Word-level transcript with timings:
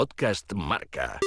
Podcast 0.00 0.54
Marca. 0.54 1.20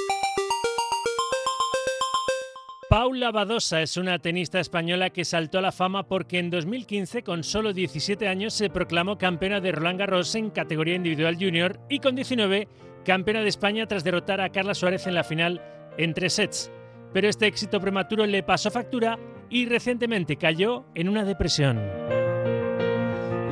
Paula 2.90 3.30
Badosa 3.30 3.82
es 3.82 3.96
una 3.96 4.18
tenista 4.18 4.58
española 4.58 5.10
que 5.10 5.24
saltó 5.24 5.58
a 5.58 5.62
la 5.62 5.70
fama 5.70 6.08
porque 6.08 6.40
en 6.40 6.50
2015, 6.50 7.22
con 7.22 7.44
solo 7.44 7.72
17 7.72 8.26
años, 8.26 8.52
se 8.52 8.70
proclamó 8.70 9.16
campeona 9.16 9.60
de 9.60 9.70
Roland 9.70 10.00
Garros 10.00 10.34
en 10.34 10.50
categoría 10.50 10.96
individual 10.96 11.36
junior 11.36 11.78
y 11.88 12.00
con 12.00 12.16
19, 12.16 12.66
campeona 13.04 13.42
de 13.42 13.48
España 13.48 13.86
tras 13.86 14.02
derrotar 14.02 14.40
a 14.40 14.50
Carla 14.50 14.74
Suárez 14.74 15.06
en 15.06 15.14
la 15.14 15.22
final 15.22 15.62
en 15.96 16.12
tres 16.12 16.32
sets. 16.32 16.72
Pero 17.12 17.28
este 17.28 17.46
éxito 17.46 17.80
prematuro 17.80 18.26
le 18.26 18.42
pasó 18.42 18.72
factura 18.72 19.20
y 19.50 19.66
recientemente 19.66 20.36
cayó 20.36 20.84
en 20.96 21.08
una 21.08 21.24
depresión. 21.24 21.80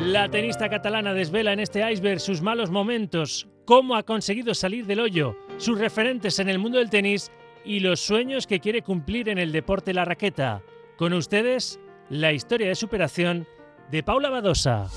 La 0.00 0.29
tenista 0.29 0.68
catalana 0.68 1.14
desvela 1.14 1.52
en 1.52 1.61
este 1.61 1.89
iceberg 1.93 2.18
sus 2.18 2.43
malos 2.43 2.73
momentos, 2.73 3.46
cómo 3.64 3.96
ha 3.96 4.02
conseguido 4.02 4.54
salir 4.54 4.86
del 4.86 5.00
hoyo, 5.00 5.36
sus 5.58 5.79
referentes 5.79 6.38
en 6.38 6.48
el 6.48 6.58
mundo 6.58 6.79
del 6.79 6.90
tenis 6.90 7.30
y 7.64 7.80
los 7.80 8.00
sueños 8.00 8.46
que 8.46 8.61
quiere 8.61 8.82
cumplir 8.82 9.29
en 9.29 9.38
el 9.38 9.52
deporte 9.52 9.94
la 9.94 10.04
raqueta. 10.04 10.62
Con 10.96 11.12
ustedes, 11.12 11.80
la 12.08 12.32
historia 12.32 12.68
de 12.68 12.75
superación 12.75 13.46
de 13.90 14.02
Paula 14.02 14.30
Badosa. 14.30 14.88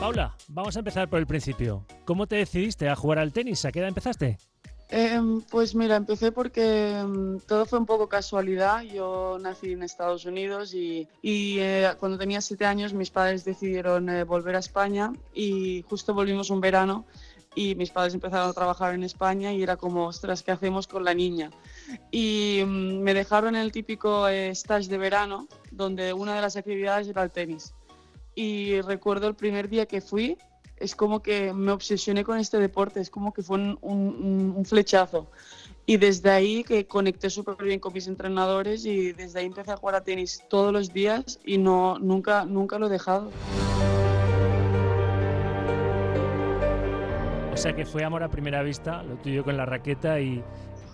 Paula, 0.00 0.34
vamos 0.48 0.76
a 0.76 0.78
empezar 0.78 1.08
por 1.08 1.18
el 1.18 1.26
principio. 1.26 1.84
¿Cómo 2.04 2.26
te 2.26 2.36
decidiste 2.36 2.88
a 2.88 2.96
jugar 2.96 3.18
al 3.18 3.32
tenis? 3.32 3.64
¿A 3.64 3.72
qué 3.72 3.80
edad 3.80 3.88
empezaste? 3.88 4.38
Em, 4.92 5.40
pues 5.42 5.76
mira, 5.76 5.94
empecé 5.94 6.32
porque 6.32 6.98
em, 6.98 7.38
todo 7.40 7.64
fue 7.64 7.78
un 7.78 7.86
poco 7.86 8.08
casualidad. 8.08 8.82
Yo 8.82 9.38
nací 9.40 9.72
en 9.72 9.84
Estados 9.84 10.24
Unidos 10.24 10.74
y, 10.74 11.06
eh, 11.22 11.92
cuando 12.00 12.18
tenía 12.18 12.40
siete 12.40 12.66
años 12.66 12.92
mis 12.92 13.10
padres 13.10 13.44
decidieron 13.44 14.08
eh, 14.08 14.24
volver 14.24 14.56
a 14.56 14.58
España 14.58 15.12
y 15.32 15.84
justo 15.88 16.12
volvimos 16.12 16.50
un 16.50 16.60
verano 16.60 17.04
y 17.54 17.76
mis 17.76 17.90
padres 17.90 18.14
empezaron 18.14 18.50
a 18.50 18.52
trabajar 18.52 18.94
en 18.94 19.04
España 19.04 19.52
y 19.52 19.62
era 19.62 19.76
como, 19.76 20.06
ostras, 20.06 20.42
¿qué 20.42 20.50
hacemos 20.50 20.88
con 20.88 21.04
la 21.04 21.14
niña? 21.14 21.50
Y 22.10 22.62
mm, 22.66 23.00
me 23.00 23.14
dejaron 23.14 23.54
el 23.54 23.70
típico 23.70 24.26
eh, 24.28 24.50
stage 24.50 24.88
de 24.88 24.98
verano 24.98 25.46
donde 25.70 26.12
una 26.12 26.34
de 26.34 26.40
las 26.40 26.56
actividades 26.56 27.06
era 27.06 27.22
el 27.22 27.30
tenis. 27.30 27.74
Y 28.34 28.80
recuerdo 28.80 29.28
el 29.28 29.34
primer 29.34 29.68
día 29.68 29.86
que 29.86 30.00
fui, 30.00 30.36
es 30.80 30.96
como 30.96 31.22
que 31.22 31.52
me 31.52 31.72
obsesioné 31.72 32.24
con 32.24 32.38
este 32.38 32.58
deporte, 32.58 33.00
es 33.00 33.10
como 33.10 33.32
que 33.32 33.42
fue 33.42 33.58
un, 33.58 33.78
un, 33.82 34.64
flechazo. 34.64 35.30
Y 35.84 35.98
desde 35.98 36.30
ahí 36.30 36.64
que 36.64 36.86
conecté 36.86 37.28
súper 37.28 37.56
bien 37.56 37.80
con 37.80 37.92
mis 37.92 38.06
entrenadores 38.06 38.86
y 38.86 39.12
desde 39.12 39.40
ahí 39.40 39.46
empecé 39.46 39.72
a 39.72 39.76
jugar 39.76 39.96
a 39.96 40.00
tenis 40.02 40.42
todos 40.48 40.72
los 40.72 40.92
días 40.92 41.38
y 41.44 41.58
no, 41.58 41.98
nunca, 41.98 42.46
nunca 42.46 42.78
lo 42.78 42.86
he 42.86 42.90
dejado. 42.90 43.30
O 47.52 47.56
sea 47.56 47.74
que 47.76 47.84
fue 47.84 48.02
amor 48.02 48.22
a 48.22 48.30
primera 48.30 48.62
vista, 48.62 49.02
lo 49.02 49.16
tuyo 49.16 49.44
con 49.44 49.56
la 49.56 49.66
raqueta 49.66 50.18
y 50.18 50.42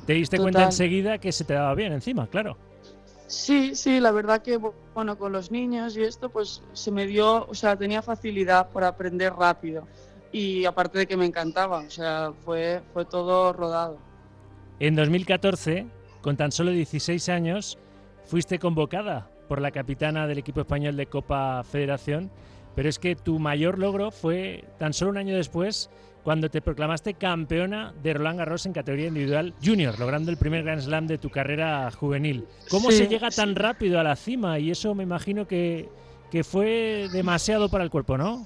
te 0.05 0.15
diste 0.15 0.39
cuenta 0.39 0.65
enseguida 0.65 1.19
que 1.19 1.31
se 1.31 1.45
te 1.45 1.55
daba 1.55 1.75
bien 1.77 1.93
encima, 1.93 2.27
claro. 2.27 2.57
Sí, 3.27 3.75
sí, 3.75 3.99
la 3.99 4.13
verdad 4.13 4.41
que 4.43 4.59
bueno, 4.95 5.19
con 5.19 5.33
los 5.33 5.51
niños 5.51 5.97
y 5.97 6.03
esto 6.03 6.29
pues 6.29 6.63
se 6.73 6.93
me 6.93 7.07
dio, 7.07 7.47
o 7.47 7.55
sea, 7.55 7.77
tenía 7.77 8.01
facilidad 8.01 8.69
por 8.71 8.85
aprender 8.85 9.33
rápido 9.33 9.87
y 10.31 10.65
aparte 10.65 10.99
de 10.99 11.07
que 11.07 11.17
me 11.17 11.27
encantaba, 11.27 11.79
o 11.79 11.91
sea, 11.91 12.33
fue, 12.45 12.83
fue 12.93 13.05
todo 13.05 13.53
rodado. 13.53 13.99
En 14.79 14.95
2014, 14.95 15.87
con 16.21 16.37
tan 16.37 16.53
solo 16.53 16.71
16 16.71 17.29
años, 17.29 17.79
fuiste 18.25 18.59
convocada 18.59 19.29
por 19.49 19.61
la 19.61 19.71
capitana 19.71 20.27
del 20.27 20.39
equipo 20.39 20.61
español 20.61 20.97
de 20.97 21.07
Copa 21.07 21.63
Federación, 21.65 22.31
pero 22.75 22.89
es 22.89 22.99
que 22.99 23.17
tu 23.17 23.39
mayor 23.39 23.79
logro 23.79 24.11
fue 24.11 24.65
tan 24.79 24.93
solo 24.93 25.13
un 25.13 25.17
año 25.17 25.37
después 25.37 25.91
cuando 26.27 26.51
te 26.51 26.61
proclamaste 26.61 27.15
campeona 27.15 27.95
de 28.03 28.13
Roland 28.13 28.41
Garros 28.41 28.67
en 28.67 28.73
categoría 28.73 29.07
individual 29.07 29.55
junior, 29.65 29.97
logrando 29.97 30.33
el 30.33 30.37
primer 30.37 30.65
Grand 30.65 30.83
Slam 30.83 31.07
de 31.07 31.19
tu 31.19 31.31
carrera 31.31 31.89
juvenil. 31.93 32.49
¿Cómo 32.69 32.91
se 32.91 33.07
llega 33.07 33.31
tan 33.31 33.55
rápido 33.55 34.01
a 34.01 34.03
la 34.03 34.17
cima? 34.17 34.59
Y 34.59 34.73
eso 34.73 34.93
me 34.97 35.05
imagino 35.05 35.47
que, 35.47 35.89
que 36.33 36.43
fue 36.43 37.09
demasiado 37.13 37.69
para 37.69 37.85
el 37.85 37.91
cuerpo, 37.91 38.19
¿no? 38.19 38.45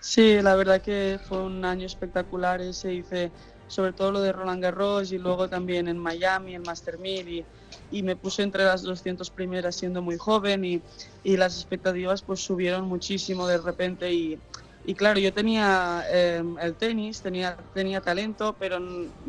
Sí, 0.00 0.40
la 0.40 0.56
verdad 0.56 0.80
que 0.80 1.20
fue 1.22 1.42
un 1.42 1.66
año 1.66 1.84
espectacular 1.84 2.62
ese, 2.62 2.94
hice 2.94 3.30
sobre 3.66 3.92
todo 3.92 4.10
lo 4.10 4.22
de 4.22 4.32
Roland 4.32 4.62
Garros 4.62 5.12
y 5.12 5.18
luego 5.18 5.50
también 5.50 5.86
en 5.86 5.98
Miami, 5.98 6.54
en 6.54 6.62
Master 6.62 6.98
1000 6.98 7.28
y, 7.28 7.44
y 7.90 8.02
me 8.02 8.16
puse 8.16 8.42
entre 8.42 8.64
las 8.64 8.80
200 8.80 9.28
primeras 9.28 9.76
siendo 9.76 10.00
muy 10.00 10.16
joven 10.16 10.64
y, 10.64 10.80
y 11.24 11.36
las 11.36 11.56
expectativas 11.56 12.22
pues 12.22 12.40
subieron 12.40 12.86
muchísimo 12.86 13.46
de 13.46 13.58
repente 13.58 14.10
y, 14.10 14.38
y 14.84 14.94
claro, 14.94 15.18
yo 15.20 15.32
tenía 15.32 16.04
em, 16.10 16.58
el 16.58 16.74
tenis, 16.74 17.20
tenía, 17.20 17.56
tenía 17.74 18.00
talento, 18.00 18.56
pero 18.58 18.78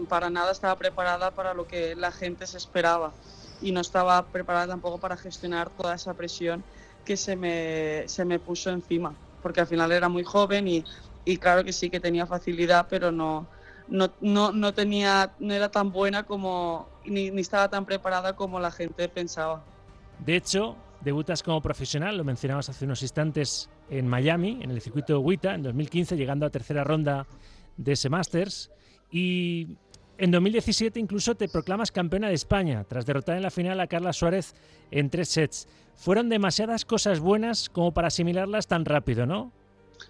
para 0.07 0.29
nada 0.29 0.51
estaba 0.51 0.77
preparada 0.77 1.31
para 1.31 1.53
lo 1.53 1.67
que 1.67 1.95
la 1.95 2.11
gente 2.11 2.47
se 2.47 2.57
esperaba. 2.57 3.13
Y 3.61 3.71
no 3.71 3.81
estaba 3.81 4.25
preparada 4.31 4.67
tampoco 4.67 4.99
para 4.99 5.17
gestionar 5.17 5.69
toda 5.69 5.95
esa 5.95 6.13
presión 6.13 6.63
que 7.03 7.17
se 7.17 7.35
me, 7.35 8.07
se 8.07 8.23
me 8.23 8.39
puso 8.39 8.69
encima. 8.69 9.13
Porque 9.41 9.59
al 9.59 9.67
final 9.67 9.91
era 9.91 10.07
muy 10.07 10.23
joven 10.23 10.67
y, 10.67 10.83
y 11.25 11.37
claro 11.37 11.63
que 11.63 11.73
sí 11.73 11.89
que 11.89 11.99
tenía 11.99 12.25
facilidad, 12.25 12.87
pero 12.89 13.11
no, 13.11 13.47
no, 13.89 14.11
no, 14.21 14.51
no, 14.51 14.73
tenía, 14.73 15.33
no 15.39 15.53
era 15.53 15.69
tan 15.69 15.91
buena 15.91 16.23
como, 16.23 16.87
ni, 17.05 17.31
ni 17.31 17.41
estaba 17.41 17.69
tan 17.69 17.85
preparada 17.85 18.33
como 18.35 18.59
la 18.59 18.71
gente 18.71 19.09
pensaba. 19.09 19.61
De 20.19 20.37
hecho, 20.37 20.75
debutas 21.01 21.43
como 21.43 21.61
profesional, 21.61 22.17
lo 22.17 22.23
mencionabas 22.23 22.69
hace 22.69 22.85
unos 22.85 23.01
instantes 23.01 23.69
en 23.89 24.07
Miami, 24.07 24.59
en 24.61 24.71
el 24.71 24.81
circuito 24.81 25.19
WITA, 25.19 25.55
en 25.55 25.63
2015, 25.63 26.17
llegando 26.17 26.45
a 26.45 26.49
tercera 26.49 26.83
ronda 26.83 27.25
de 27.77 27.93
ese 27.93 28.09
Masters. 28.09 28.71
Y 29.11 29.77
en 30.17 30.31
2017 30.31 30.99
incluso 30.99 31.35
te 31.35 31.47
proclamas 31.47 31.91
campeona 31.91 32.27
de 32.27 32.35
España, 32.35 32.83
tras 32.87 33.05
derrotar 33.05 33.37
en 33.37 33.43
la 33.43 33.51
final 33.51 33.79
a 33.79 33.87
Carla 33.87 34.13
Suárez 34.13 34.53
en 34.91 35.09
tres 35.09 35.29
sets. 35.29 35.67
Fueron 35.95 36.29
demasiadas 36.29 36.85
cosas 36.85 37.19
buenas 37.19 37.69
como 37.69 37.93
para 37.93 38.07
asimilarlas 38.07 38.67
tan 38.67 38.85
rápido, 38.85 39.25
¿no? 39.25 39.51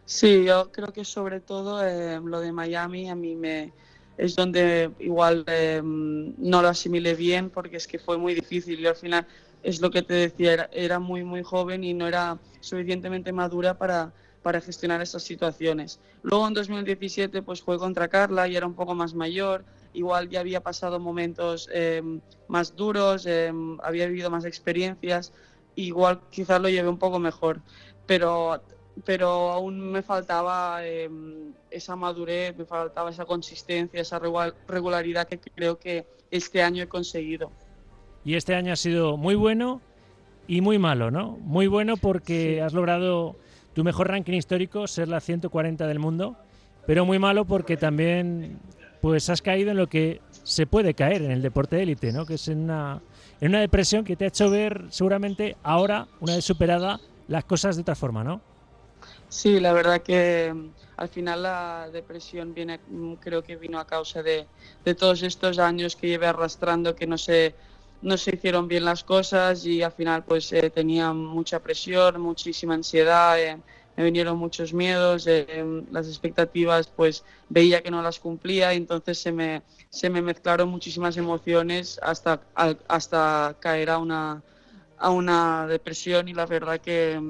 Sí, 0.06 0.44
yo 0.46 0.72
creo 0.72 0.94
que 0.94 1.06
sobre 1.06 1.40
todo 1.40 1.86
eh, 1.86 2.20
lo 2.24 2.40
de 2.40 2.52
Miami 2.52 3.10
a 3.10 3.16
mí 3.16 3.36
me 3.36 3.74
es 4.18 4.36
donde 4.36 4.92
igual 5.00 5.46
eh, 5.48 5.82
no 5.84 6.62
lo 6.62 6.68
asimilé 6.68 7.16
bien 7.16 7.50
porque 7.50 7.78
es 7.78 7.88
que 7.88 7.98
fue 7.98 8.18
muy 8.18 8.36
difícil 8.36 8.80
y 8.80 8.86
al 8.86 8.96
final 8.96 9.26
es 9.64 9.82
lo 9.82 9.92
que 9.92 10.02
te 10.02 10.14
decía, 10.14 10.70
era, 10.72 11.00
muy, 11.00 11.24
muy 11.24 11.44
joven 11.44 11.84
y 11.84 11.94
no 11.94 12.08
era 12.08 12.40
suficientemente 12.62 13.32
madura 13.32 13.78
para, 13.78 14.14
para 14.42 14.62
gestionar 14.62 15.02
esas 15.02 15.24
situaciones. 15.24 16.00
Luego 16.22 16.48
en 16.48 16.54
2017 16.54 17.42
pues 17.42 17.62
fue 17.62 17.78
contra 17.78 18.08
Carla 18.08 18.48
y 18.48 18.56
era 18.56 18.66
un 18.66 18.76
poco 18.76 18.96
más 18.96 19.14
mayor, 19.14 19.66
igual 19.94 20.30
ya 20.30 20.40
había 20.40 20.62
pasado 20.62 21.00
momentos 21.00 21.70
em, 21.72 22.22
más 22.48 22.76
duros, 22.76 23.26
em, 23.26 23.78
había 23.82 24.08
vivido 24.08 24.30
más 24.30 24.46
experiencias, 24.46 25.34
igual 25.76 26.22
quizás 26.32 26.62
lo 26.62 26.70
llevé 26.70 26.90
un 26.90 27.00
poco 27.00 27.20
mejor, 27.20 27.62
pero, 28.06 28.64
pero 29.06 29.52
aún 29.52 29.92
me 29.92 30.04
faltaba 30.04 30.86
em, 30.86 31.54
esa 31.70 31.96
madurez, 31.96 32.56
me 32.56 32.66
faltaba 32.66 33.10
esa 33.10 33.26
consistencia, 33.26 34.02
esa 34.02 34.20
regularidad 34.68 35.28
que 35.28 35.40
creo 35.40 35.78
que 35.78 36.08
este 36.32 36.62
año 36.62 36.84
he 36.84 36.88
conseguido. 36.88 37.52
Y 38.26 38.36
este 38.36 38.56
año 38.56 38.74
ha 38.74 38.76
sido 38.76 39.18
muy 39.18 39.36
bueno 39.36 39.82
y 40.48 40.62
muy 40.62 40.80
malo, 40.80 41.12
¿no? 41.12 41.38
Muy 41.42 41.68
bueno 41.68 41.96
porque 41.98 42.62
has 42.62 42.74
logrado 42.74 43.36
tu 43.74 43.84
mejor 43.84 44.10
ranking 44.10 44.34
histórico, 44.34 44.88
ser 44.88 45.08
la 45.08 45.20
140 45.20 45.88
del 45.88 46.00
mundo, 46.00 46.36
pero 46.86 47.06
muy 47.06 47.20
malo 47.20 47.46
porque 47.46 47.78
también 47.78 48.60
pues 49.02 49.30
has 49.30 49.42
caído 49.42 49.72
en 49.72 49.78
lo 49.78 49.88
que 49.88 50.22
se 50.44 50.66
puede 50.66 50.94
caer 50.94 51.22
en 51.22 51.32
el 51.32 51.42
deporte 51.42 51.78
de 51.78 51.84
élite, 51.84 52.12
¿no? 52.12 52.26
Que 52.26 52.34
es 52.34 52.48
en 52.48 52.60
una, 52.60 53.02
en 53.40 53.50
una 53.50 53.62
depresión 53.62 54.04
que 54.04 54.16
te 54.16 54.26
ha 54.26 54.28
hecho 54.28 54.50
ver 54.50 54.86
seguramente 54.90 55.56
ahora, 55.64 56.08
una 56.20 56.36
vez 56.36 56.44
superada, 56.44 57.00
las 57.28 57.46
cosas 57.46 57.76
de 57.76 57.84
otra 57.84 57.96
forma, 57.96 58.24
¿no? 58.24 58.42
Sí, 59.30 59.60
la 59.60 59.74
verdad 59.74 60.02
que 60.02 60.52
mm, 60.54 60.70
al 60.98 61.10
final 61.10 61.44
la 61.44 61.90
depresión 61.94 62.54
viene, 62.54 62.80
mm, 62.90 63.14
creo 63.14 63.44
que 63.44 63.56
vino 63.56 63.80
a 63.80 63.86
causa 63.86 64.24
de, 64.24 64.48
de 64.84 64.96
todos 64.96 65.22
estos 65.22 65.60
años 65.60 65.96
que 65.96 66.08
llevé 66.08 66.26
arrastrando, 66.26 66.96
que 66.96 67.06
no 67.06 67.18
sé 67.18 67.56
no 68.02 68.18
se 68.18 68.36
hicieron 68.36 68.68
bien 68.68 68.86
las 68.86 69.04
cosas 69.04 69.66
y 69.66 69.82
al 69.82 69.92
final 69.92 70.24
pues 70.24 70.52
eh, 70.54 70.70
tenía 70.70 71.14
mucha 71.14 71.60
presión, 71.60 72.22
muchísima 72.22 72.74
ansiedad, 72.74 73.40
eh, 73.40 73.58
me 73.98 74.04
vinieron 74.06 74.38
muchos 74.38 74.74
miedos, 74.74 75.28
eh, 75.28 75.66
las 75.92 76.08
expectativas 76.08 76.88
pues 76.88 77.24
veía 77.50 77.84
que 77.84 77.92
no 77.92 78.02
las 78.02 78.20
cumplía 78.20 78.74
y 78.74 78.78
entonces 78.78 79.18
se 79.20 79.32
me, 79.32 79.62
se 79.90 80.10
me 80.10 80.22
mezclaron 80.22 80.70
muchísimas 80.70 81.18
emociones 81.18 82.00
hasta, 82.02 82.42
hasta 82.88 83.58
caer 83.60 83.90
a 83.90 83.98
una, 83.98 84.42
a 84.98 85.10
una 85.10 85.68
depresión 85.68 86.30
y 86.30 86.34
la 86.34 86.46
verdad 86.46 86.80
que, 86.80 87.22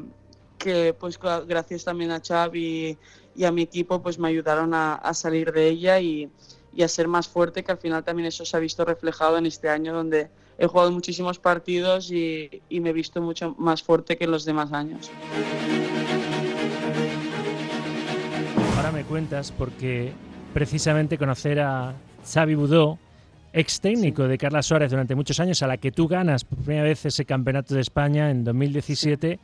que 0.60 0.94
pues 0.94 1.20
gracias 1.48 1.84
también 1.84 2.12
a 2.12 2.22
Xavi 2.22 2.98
y, 3.36 3.44
a 3.44 3.52
mi 3.52 3.64
equipo 3.64 4.04
pues 4.04 4.20
me 4.20 4.28
ayudaron 4.28 4.74
a, 4.74 4.96
a 4.96 5.14
salir 5.14 5.52
de 5.52 5.70
ella 5.70 6.00
y, 6.00 6.30
y 6.76 6.84
a 6.84 6.88
ser 6.88 7.08
más 7.08 7.28
fuerte, 7.28 7.64
que 7.64 7.72
al 7.72 7.78
final 7.78 8.04
también 8.04 8.28
eso 8.28 8.46
se 8.46 8.56
ha 8.56 8.60
visto 8.60 8.86
reflejado 8.86 9.38
en 9.38 9.46
este 9.46 9.70
año 9.70 9.94
donde 9.94 10.30
he 10.58 10.68
jugado 10.68 10.92
muchísimos 10.92 11.40
partidos 11.40 12.12
y, 12.12 12.62
me 12.70 12.90
he 12.90 12.94
visto 12.94 13.22
mucho 13.22 13.56
más 13.58 13.82
fuerte 13.82 14.18
que 14.18 14.26
en 14.26 14.32
los 14.32 14.46
demás 14.46 14.74
años. 14.74 15.10
Ahora 18.76 18.92
me 18.92 19.04
cuentas 19.04 19.52
porque 19.52 20.12
precisamente 20.54 21.18
conocer 21.18 21.60
a 21.60 21.94
Xavi 22.26 22.56
Budó, 22.56 23.00
ex 23.54 23.80
técnico 23.80 24.28
de 24.28 24.38
Carla 24.38 24.62
Suárez 24.62 24.92
durante 24.92 25.16
muchos 25.16 25.40
años, 25.40 25.64
a 25.64 25.68
la 25.68 25.78
que 25.78 25.92
tú 25.92 26.08
ganas 26.08 26.44
por 26.44 26.60
primera 26.60 26.84
vez 26.84 27.06
ese 27.06 27.26
campeonato 27.26 27.74
de 27.74 27.82
España 27.82 28.30
en 28.30 28.44
2017, 28.44 29.40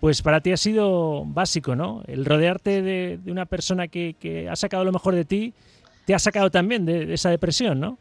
pues 0.00 0.22
para 0.22 0.40
ti 0.40 0.50
ha 0.52 0.56
sido 0.56 1.24
básico, 1.26 1.76
¿no? 1.76 2.02
El 2.06 2.24
rodearte 2.24 2.82
de, 2.82 3.18
una 3.26 3.46
persona 3.46 3.86
que, 3.88 4.48
ha 4.50 4.56
sacado 4.56 4.84
lo 4.84 4.92
mejor 4.92 5.14
de 5.14 5.24
ti, 5.26 5.52
te 6.10 6.14
ha 6.16 6.18
sacado 6.18 6.50
también 6.50 6.84
de, 6.84 7.14
esa 7.14 7.30
depresión, 7.30 7.78
¿no? 7.78 7.96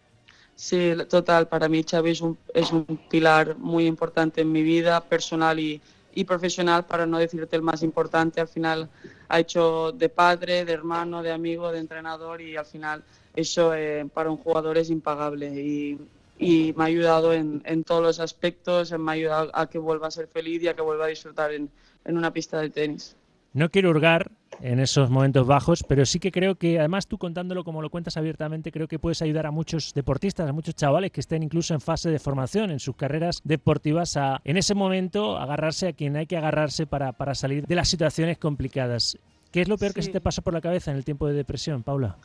Sí, 0.56 0.94
total. 1.08 1.48
Para 1.48 1.70
mí 1.70 1.86
Xavi 1.88 2.10
es 2.10 2.22
un, 2.22 2.40
es 2.56 2.72
un 2.72 2.84
pilar 3.08 3.56
muy 3.60 3.86
importante 3.86 4.42
en 4.42 4.52
mi 4.52 4.64
vida 4.64 5.00
personal 5.02 5.60
y, 5.60 5.80
y 6.16 6.24
profesional, 6.24 6.88
para 6.88 7.06
no 7.06 7.20
decirte 7.20 7.56
el 7.56 7.62
más 7.62 7.84
importante. 7.84 8.42
Al 8.42 8.48
final 8.48 8.90
ha 9.28 9.40
hecho 9.40 9.92
de 9.92 10.10
padre, 10.10 10.66
de 10.66 10.74
hermano, 10.74 11.22
de 11.22 11.32
amigo, 11.32 11.72
de 11.72 11.78
entrenador 11.78 12.42
y 12.42 12.58
al 12.58 12.66
final 12.66 13.04
eso 13.36 13.76
eh, 13.76 14.10
para 14.12 14.32
un 14.32 14.38
jugador 14.38 14.80
es 14.80 14.90
impagable. 14.90 15.46
Y, 15.62 16.00
y 16.40 16.74
me 16.76 16.86
ha 16.86 16.88
ayudado 16.88 17.32
en, 17.32 17.62
en, 17.64 17.84
todos 17.84 18.02
los 18.02 18.20
aspectos, 18.20 18.92
me 18.98 19.12
ha 19.12 19.14
ayudado 19.14 19.52
a 19.54 19.70
que 19.70 19.78
vuelva 19.78 20.08
a 20.08 20.12
ser 20.12 20.28
feliz 20.28 20.64
y 20.64 20.68
a 20.68 20.74
que 20.74 20.82
vuelva 20.82 21.06
a 21.06 21.10
disfrutar 21.10 21.54
en, 21.54 21.70
en 22.06 22.18
una 22.18 22.34
pista 22.34 22.60
de 22.60 22.72
tenis. 22.72 23.16
No 23.52 23.70
quiero 23.70 23.90
hurgar 23.90 24.32
en 24.62 24.80
esos 24.80 25.10
momentos 25.10 25.48
bajos, 25.48 25.84
pero 25.84 26.06
sí 26.06 26.20
que 26.20 26.32
creo 26.32 26.56
que, 26.56 26.78
además 26.78 27.08
tú 27.08 27.18
contándolo 27.18 27.64
como 27.64 27.82
lo 27.82 27.90
cuentas 27.90 28.16
abiertamente, 28.16 28.72
creo 28.72 28.88
que 28.88 29.00
puedes 29.00 29.22
ayudar 29.22 29.48
a 29.48 29.52
muchos 29.52 29.94
deportistas, 29.94 30.48
a 30.48 30.54
muchos 30.54 30.76
chavales 30.76 31.12
que 31.12 31.22
estén 31.22 31.42
incluso 31.42 31.74
en 31.74 31.82
fase 31.82 32.12
de 32.12 32.20
formación 32.20 32.70
en 32.70 32.80
sus 32.80 32.96
carreras 32.96 33.42
deportivas, 33.44 34.18
a 34.18 34.40
en 34.44 34.58
ese 34.58 34.76
momento 34.76 35.38
agarrarse 35.38 35.88
a 35.88 35.94
quien 35.94 36.16
hay 36.16 36.28
que 36.28 36.38
agarrarse 36.38 36.86
para, 36.86 37.14
para 37.14 37.34
salir 37.34 37.66
de 37.66 37.76
las 37.76 37.90
situaciones 37.90 38.38
complicadas. 38.38 39.18
¿Qué 39.52 39.62
es 39.62 39.68
lo 39.68 39.78
peor 39.78 39.94
que 39.94 40.04
se 40.04 40.12
te 40.12 40.22
pasa 40.22 40.44
por 40.44 40.54
la 40.54 40.62
cabeza 40.62 40.92
en 40.92 40.98
el 40.98 41.06
tiempo 41.06 41.28
de 41.28 41.34
depresión, 41.34 41.82
Paula? 41.82 42.18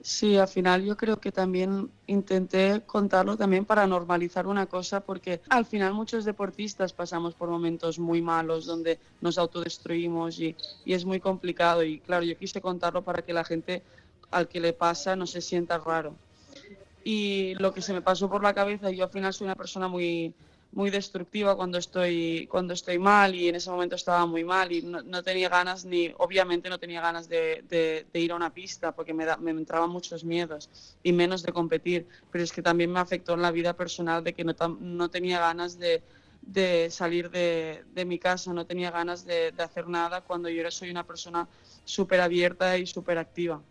Sí, 0.00 0.36
al 0.36 0.46
final 0.46 0.84
yo 0.84 0.96
creo 0.96 1.18
que 1.18 1.32
también 1.32 1.90
intenté 2.06 2.82
contarlo 2.86 3.36
también 3.36 3.64
para 3.64 3.86
normalizar 3.86 4.46
una 4.46 4.66
cosa, 4.66 5.00
porque 5.00 5.40
al 5.50 5.66
final 5.66 5.92
muchos 5.92 6.24
deportistas 6.24 6.92
pasamos 6.92 7.34
por 7.34 7.50
momentos 7.50 7.98
muy 7.98 8.22
malos 8.22 8.64
donde 8.64 9.00
nos 9.20 9.38
autodestruimos 9.38 10.38
y, 10.38 10.56
y 10.84 10.92
es 10.92 11.04
muy 11.04 11.18
complicado. 11.18 11.82
Y 11.82 11.98
claro, 11.98 12.24
yo 12.24 12.36
quise 12.36 12.60
contarlo 12.60 13.02
para 13.02 13.22
que 13.22 13.32
la 13.32 13.44
gente 13.44 13.82
al 14.30 14.48
que 14.48 14.60
le 14.60 14.72
pasa 14.72 15.16
no 15.16 15.26
se 15.26 15.40
sienta 15.40 15.78
raro. 15.78 16.14
Y 17.04 17.54
lo 17.54 17.72
que 17.72 17.82
se 17.82 17.92
me 17.92 18.02
pasó 18.02 18.28
por 18.28 18.42
la 18.42 18.54
cabeza, 18.54 18.90
yo 18.90 19.04
al 19.04 19.10
final 19.10 19.32
soy 19.32 19.46
una 19.46 19.56
persona 19.56 19.88
muy, 19.88 20.32
muy 20.72 20.90
destructiva 20.90 21.56
cuando 21.56 21.78
estoy, 21.78 22.46
cuando 22.50 22.74
estoy 22.74 22.98
mal 22.98 23.34
y 23.34 23.48
en 23.48 23.54
ese 23.54 23.70
momento 23.70 23.96
estaba 23.96 24.26
muy 24.26 24.44
mal 24.44 24.70
y 24.70 24.82
no, 24.82 25.22
tenía 25.22 25.48
ganas 25.48 25.84
ni, 25.84 26.12
obviamente 26.18 26.68
no 26.68 26.78
tenía 26.78 27.00
ganas 27.00 27.28
de, 27.28 28.06
ir 28.12 28.32
a 28.32 28.36
una 28.36 28.52
pista 28.52 28.94
porque 28.94 29.14
me, 29.14 29.24
me 29.38 29.50
entraban 29.50 29.90
muchos 29.90 30.24
miedos 30.24 30.96
y 31.02 31.12
menos 31.12 31.42
de 31.42 31.52
competir, 31.52 32.08
pero 32.30 32.44
es 32.44 32.52
que 32.52 32.62
también 32.62 32.92
me 32.92 33.00
afectó 33.00 33.34
en 33.34 33.42
la 33.42 33.50
vida 33.50 33.74
personal 33.74 34.22
de 34.22 34.34
que 34.34 34.44
no, 34.44 34.54
no 34.80 35.10
tenía 35.10 35.40
ganas 35.40 35.78
de, 35.78 36.02
salir 36.90 37.30
de, 37.30 37.84
de, 37.94 38.04
mi 38.04 38.18
casa, 38.18 38.52
no 38.52 38.66
tenía 38.66 38.90
ganas 38.90 39.24
de 39.24 39.52
hacer 39.58 39.88
nada 39.88 40.20
cuando 40.20 40.48
yo 40.48 40.70
soy 40.70 40.90
una 40.90 41.06
persona 41.06 41.48
súper 41.84 42.20
abierta 42.20 42.76
y 42.76 42.86
súper 42.86 43.18
activa. 43.18 43.62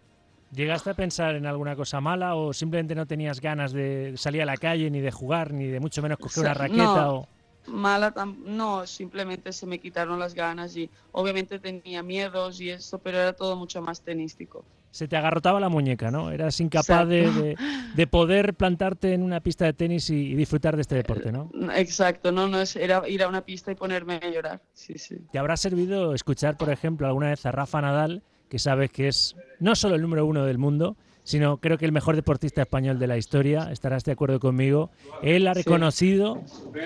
¿Llegaste 0.52 0.92
a 0.92 0.94
pensar 0.94 1.36
en 1.36 1.46
alguna 1.46 1.76
cosa 1.76 2.00
mala 2.00 2.36
o 2.36 2.54
simplemente 2.54 2.96
no 2.96 3.06
tenías 3.06 3.42
ganas 3.42 3.74
de 3.74 4.14
salir 4.16 4.42
a 4.42 4.46
la 4.46 4.58
calle, 4.58 4.90
ni 4.90 5.02
de 5.02 5.12
jugar, 5.12 5.54
ni 5.54 5.68
de 5.68 5.80
mucho 5.80 6.02
menos 6.02 6.18
coger 6.18 6.44
una 6.46 6.54
raqueta? 6.54 6.84
No, 6.84 7.28
Mala, 7.68 8.14
no, 8.46 8.88
simplemente 8.88 9.52
se 9.52 9.66
me 9.66 9.80
quitaron 9.80 10.20
las 10.20 10.34
ganas 10.34 10.76
y 10.78 10.90
obviamente 11.12 11.60
tenía 11.60 12.02
miedos 12.02 12.62
y 12.62 12.70
eso, 12.70 13.00
pero 13.00 13.18
era 13.18 13.34
todo 13.34 13.56
mucho 13.56 13.82
más 13.82 14.02
tenístico. 14.02 14.64
Se 14.92 15.08
te 15.08 15.18
agarrotaba 15.18 15.60
la 15.60 15.68
muñeca, 15.68 16.10
¿no? 16.10 16.32
Eras 16.32 16.60
incapaz 16.62 17.08
de, 17.08 17.58
de, 17.94 18.08
poder 18.08 18.54
plantarte 18.54 19.14
en 19.14 19.22
una 19.22 19.42
pista 19.42 19.66
de 19.66 19.74
tenis 19.74 20.10
y, 20.10 20.34
disfrutar 20.34 20.76
de 20.76 20.82
este 20.82 20.96
deporte, 20.96 21.32
¿no? 21.32 21.52
Exacto, 21.76 22.32
no, 22.32 22.48
no 22.48 22.62
es, 22.62 22.78
era 22.78 23.08
ir 23.08 23.22
a 23.22 23.28
una 23.28 23.42
pista 23.42 23.72
y 23.72 23.76
ponerme 23.76 24.16
a 24.24 24.30
llorar. 24.30 24.62
Sí, 24.74 24.98
sí. 24.98 25.18
¿Te 25.32 25.38
habrá 25.38 25.58
servido 25.58 26.14
escuchar, 26.14 26.58
por 26.58 26.70
ejemplo, 26.70 27.06
alguna 27.06 27.30
vez 27.30 27.46
a 27.46 27.52
Rafa 27.52 27.82
Nadal? 27.82 28.24
Que 28.50 28.60
sabes 28.60 28.92
que 28.92 29.08
es 29.08 29.36
no 29.60 29.76
solo 29.76 29.96
el 29.96 30.02
número 30.02 30.26
uno 30.26 30.46
del 30.46 30.58
mundo, 30.58 30.96
sino 31.28 31.58
creo 31.58 31.78
que 31.78 31.84
el 31.84 31.92
mejor 31.92 32.16
deportista 32.16 32.62
español 32.62 33.00
de 33.00 33.08
la 33.08 33.18
historia, 33.18 33.70
estarás 33.70 34.06
de 34.06 34.14
acuerdo 34.14 34.40
conmigo. 34.40 34.92
Él 35.22 35.46
ha 35.48 35.54
reconocido 35.54 36.42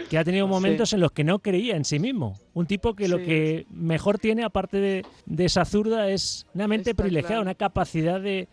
que 0.10 0.18
ha 0.18 0.24
tenido 0.24 0.48
momentos 0.48 0.94
en 0.94 1.00
los 1.00 1.12
que 1.12 1.24
no 1.24 1.38
creía 1.38 1.76
en 1.76 1.86
sí 1.86 2.00
mismo. 2.00 2.40
Un 2.56 2.66
tipo 2.66 2.96
que 2.96 3.08
lo 3.08 3.20
que 3.20 3.68
mejor 3.70 4.18
tiene, 4.18 4.44
aparte 4.44 5.06
de, 5.28 5.46
esa 5.46 5.64
zurda, 5.64 6.10
es 6.10 6.48
una 6.56 6.68
mente 6.68 6.96
privilegiada, 6.96 7.40
una 7.40 7.54
capacidad 7.54 8.20
de, 8.20 8.48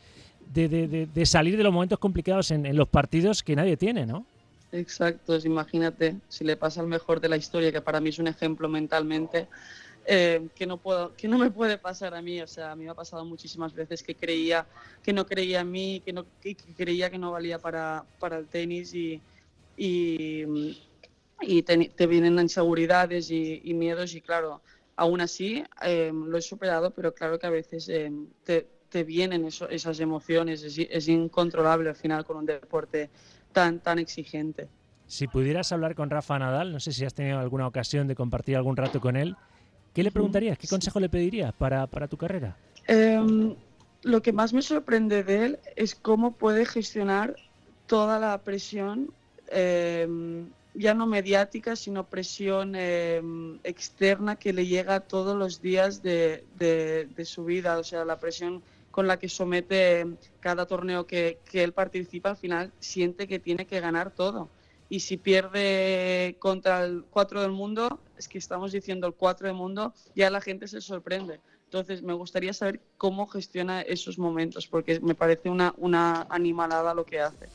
de, 0.52 1.26
salir 1.26 1.56
de 1.56 1.62
los 1.62 1.72
momentos 1.72 1.98
complicados 1.98 2.50
en, 2.50 2.66
en 2.66 2.76
los 2.76 2.88
partidos 2.88 3.42
que 3.42 3.56
nadie 3.56 3.78
tiene, 3.78 4.04
¿no? 4.04 4.26
Exacto, 4.72 5.38
imagínate, 5.42 6.16
si 6.28 6.44
le 6.44 6.58
pasa 6.58 6.82
al 6.82 6.86
mejor 6.88 7.20
de 7.20 7.30
la 7.30 7.38
historia, 7.38 7.72
que 7.72 7.80
para 7.80 8.00
mí 8.00 8.10
es 8.10 8.18
un 8.18 8.26
ejemplo 8.26 8.68
mentalmente, 8.68 9.48
eh, 10.10 10.48
que, 10.54 10.66
no 10.66 10.78
puedo, 10.78 11.14
que 11.14 11.28
no 11.28 11.36
me 11.36 11.50
puede 11.50 11.76
pasar 11.76 12.14
a 12.14 12.22
mí. 12.22 12.40
O 12.40 12.46
sea, 12.46 12.72
a 12.72 12.76
mí 12.76 12.84
me 12.84 12.90
ha 12.90 12.94
pasado 12.94 13.26
muchísimas 13.26 13.74
veces 13.74 14.02
que 14.02 14.14
creía 14.14 14.66
que 15.02 15.12
no 15.12 15.26
creía 15.26 15.60
en 15.60 15.70
mí, 15.70 16.00
que, 16.02 16.14
no, 16.14 16.24
que 16.40 16.56
creía 16.56 17.10
que 17.10 17.18
no 17.18 17.30
valía 17.30 17.58
para, 17.58 18.06
para 18.18 18.38
el 18.38 18.46
tenis 18.46 18.94
y, 18.94 19.20
y, 19.76 20.78
y 21.42 21.62
te, 21.62 22.06
vienen 22.06 22.38
inseguridades 22.38 23.30
y, 23.30 23.74
miedos 23.74 24.14
y 24.14 24.22
claro, 24.22 24.62
aún 24.96 25.20
así 25.20 25.62
eh, 25.82 26.10
lo 26.12 26.38
he 26.38 26.42
superado, 26.42 26.90
pero 26.90 27.12
claro 27.12 27.38
que 27.38 27.46
a 27.46 27.50
veces 27.50 27.86
eh, 27.90 28.10
te, 28.44 28.66
te, 28.88 29.04
vienen 29.04 29.44
esas 29.44 30.00
emociones, 30.00 30.62
es, 30.62 30.78
es, 30.78 31.08
incontrolable 31.08 31.90
al 31.90 31.96
final 31.96 32.24
con 32.24 32.38
un 32.38 32.46
deporte 32.46 33.10
tan, 33.52 33.80
tan 33.80 33.98
exigente. 33.98 34.68
Si 35.06 35.26
pudieras 35.26 35.70
hablar 35.70 35.94
con 35.94 36.08
Rafa 36.08 36.38
Nadal, 36.38 36.72
no 36.72 36.80
sé 36.80 36.92
si 36.92 37.04
has 37.04 37.12
tenido 37.12 37.38
alguna 37.38 37.66
ocasión 37.66 38.08
de 38.08 38.14
compartir 38.14 38.56
algún 38.56 38.76
rato 38.76 39.00
con 39.00 39.14
él, 39.14 39.36
¿Qué 39.98 40.04
le 40.04 40.12
preguntarías? 40.12 40.56
¿Qué 40.56 40.68
consejo 40.68 41.00
le 41.00 41.08
pedirías 41.08 41.52
para, 41.52 42.06
tu 42.06 42.16
carrera? 42.16 42.56
Em, 42.86 43.56
lo 44.04 44.22
que 44.22 44.32
más 44.32 44.52
me 44.52 44.62
sorprende 44.62 45.24
de 45.24 45.44
él 45.44 45.58
es 45.74 45.96
cómo 45.96 46.34
puede 46.34 46.66
gestionar 46.66 47.34
toda 47.88 48.20
la 48.20 48.38
presión, 48.38 49.12
em, 49.48 50.50
ya 50.74 50.94
no 50.94 51.08
mediática, 51.08 51.74
sino 51.74 52.04
presión 52.04 52.76
em, 52.76 53.58
externa 53.64 54.36
que 54.36 54.52
le 54.52 54.66
llega 54.66 55.00
todos 55.00 55.36
los 55.36 55.60
días 55.60 56.00
de, 56.00 56.44
su 57.24 57.44
vida, 57.44 57.76
o 57.76 57.82
sea, 57.82 58.04
la 58.04 58.20
presión 58.20 58.62
con 58.92 59.08
la 59.08 59.18
que 59.18 59.28
somete 59.28 60.06
cada 60.38 60.64
torneo 60.66 61.08
que, 61.08 61.40
que 61.50 61.64
él 61.64 61.72
participa, 61.72 62.30
al 62.30 62.36
final 62.36 62.70
siente 62.78 63.26
que 63.26 63.40
tiene 63.40 63.66
que 63.66 63.80
ganar 63.80 64.12
todo 64.12 64.48
y 64.88 65.00
si 65.00 65.16
pierde 65.16 66.36
contra 66.38 66.84
el 66.84 67.04
4 67.10 67.42
del 67.42 67.52
mundo, 67.52 68.00
es 68.18 68.28
que 68.28 68.38
estamos 68.38 68.72
diciendo 68.72 69.06
el 69.06 69.14
4 69.14 69.46
del 69.46 69.56
mundo, 69.56 69.94
ya 70.14 70.28
la 70.30 70.40
gente 70.40 70.68
se 70.68 70.80
sorprende. 70.80 71.40
Entonces, 71.64 72.02
me 72.02 72.14
gustaría 72.14 72.52
saber 72.52 72.80
cómo 72.96 73.26
gestiona 73.26 73.82
esos 73.82 74.18
momentos, 74.18 74.66
porque 74.66 75.00
me 75.00 75.14
parece 75.14 75.50
una, 75.50 75.74
una 75.76 76.26
animalada 76.30 76.94
lo 76.94 77.04
que 77.04 77.20
hace. 77.20 77.48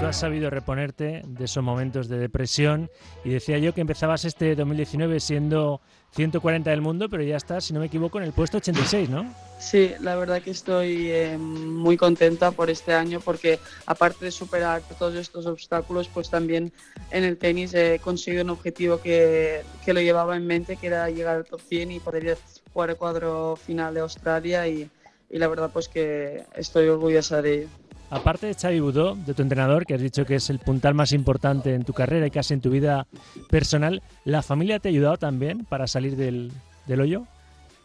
Tú 0.00 0.06
has 0.06 0.18
sabido 0.18 0.48
reponerte 0.48 1.20
de 1.26 1.44
esos 1.44 1.62
momentos 1.62 2.08
de 2.08 2.18
depresión 2.18 2.90
y 3.22 3.28
decía 3.28 3.58
yo 3.58 3.74
que 3.74 3.82
empezabas 3.82 4.24
este 4.24 4.54
2019 4.54 5.20
siendo 5.20 5.82
140 6.12 6.70
del 6.70 6.80
mundo, 6.80 7.10
pero 7.10 7.22
ya 7.22 7.36
estás, 7.36 7.64
si 7.64 7.74
no 7.74 7.80
me 7.80 7.86
equivoco, 7.86 8.16
en 8.16 8.24
el 8.24 8.32
puesto 8.32 8.56
86, 8.56 9.10
¿no? 9.10 9.30
Sí, 9.58 9.92
la 10.00 10.16
verdad 10.16 10.40
que 10.40 10.52
estoy 10.52 11.10
eh, 11.10 11.36
muy 11.36 11.98
contenta 11.98 12.50
por 12.50 12.70
este 12.70 12.94
año 12.94 13.20
porque 13.20 13.58
aparte 13.84 14.24
de 14.24 14.30
superar 14.30 14.80
todos 14.98 15.16
estos 15.16 15.44
obstáculos, 15.44 16.08
pues 16.08 16.30
también 16.30 16.72
en 17.10 17.24
el 17.24 17.36
tenis 17.36 17.74
he 17.74 17.98
conseguido 17.98 18.42
un 18.42 18.50
objetivo 18.50 19.02
que, 19.02 19.60
que 19.84 19.92
lo 19.92 20.00
llevaba 20.00 20.34
en 20.34 20.46
mente, 20.46 20.76
que 20.76 20.86
era 20.86 21.10
llegar 21.10 21.36
al 21.36 21.44
top 21.44 21.60
100 21.60 21.90
y 21.92 22.00
poder 22.00 22.38
jugar 22.72 22.88
el 22.88 22.96
cuadro 22.96 23.54
final 23.54 23.92
de 23.92 24.00
Australia 24.00 24.66
y, 24.66 24.88
y 25.28 25.38
la 25.38 25.46
verdad 25.46 25.68
pues 25.70 25.90
que 25.90 26.44
estoy 26.54 26.88
orgullosa 26.88 27.42
de 27.42 27.54
ello. 27.54 27.68
Aparte 28.10 28.48
de 28.48 28.54
Xavi 28.54 28.80
Budó, 28.80 29.14
de 29.14 29.34
tu 29.34 29.42
entrenador, 29.42 29.86
que 29.86 29.94
has 29.94 30.00
dicho 30.00 30.26
que 30.26 30.34
es 30.34 30.50
el 30.50 30.58
puntal 30.58 30.94
más 30.94 31.12
importante 31.12 31.74
en 31.74 31.84
tu 31.84 31.92
carrera 31.92 32.26
y 32.26 32.32
casi 32.32 32.54
en 32.54 32.60
tu 32.60 32.68
vida 32.68 33.06
personal, 33.48 34.02
¿la 34.24 34.42
familia 34.42 34.80
te 34.80 34.88
ha 34.88 34.90
ayudado 34.90 35.16
también 35.16 35.64
para 35.64 35.86
salir 35.86 36.16
del, 36.16 36.50
del 36.86 37.00
hoyo? 37.00 37.26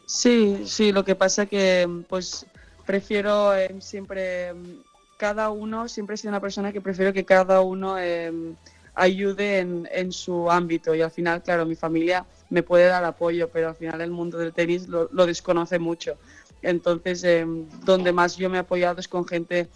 Sí, 0.07 0.63
sí, 0.65 0.91
lo 0.91 1.05
que 1.05 1.13
pasa 1.13 1.45
que 1.45 1.87
pues 2.09 2.47
prefiero 2.87 3.55
em, 3.55 3.79
siempre, 3.81 4.47
em, 4.47 4.77
cada 5.17 5.51
uno, 5.51 5.87
siempre 5.87 6.15
he 6.15 6.17
sido 6.17 6.29
una 6.29 6.41
persona 6.41 6.71
que 6.71 6.81
prefiero 6.81 7.13
que 7.13 7.23
cada 7.23 7.61
uno 7.61 7.99
em, 7.99 8.55
ayude 8.95 9.59
en, 9.59 9.87
en, 9.91 10.11
su 10.11 10.49
ámbito 10.49 10.95
y 10.95 11.03
al 11.03 11.11
final, 11.11 11.43
claro, 11.43 11.67
mi 11.67 11.75
familia 11.75 12.25
me 12.49 12.63
puede 12.63 12.85
dar 12.85 13.03
apoyo, 13.03 13.49
pero 13.49 13.69
al 13.69 13.75
final 13.75 14.01
el 14.01 14.11
mundo 14.11 14.39
del 14.39 14.53
tenis 14.53 14.87
lo, 14.87 15.07
lo 15.11 15.27
desconoce 15.27 15.77
mucho. 15.77 16.17
Entonces, 16.63 17.45
donde 17.83 18.11
más 18.11 18.37
yo 18.37 18.49
me 18.49 18.57
he 18.57 18.61
apoyado 18.61 18.99
es 18.99 19.07
con 19.07 19.27
gente 19.27 19.69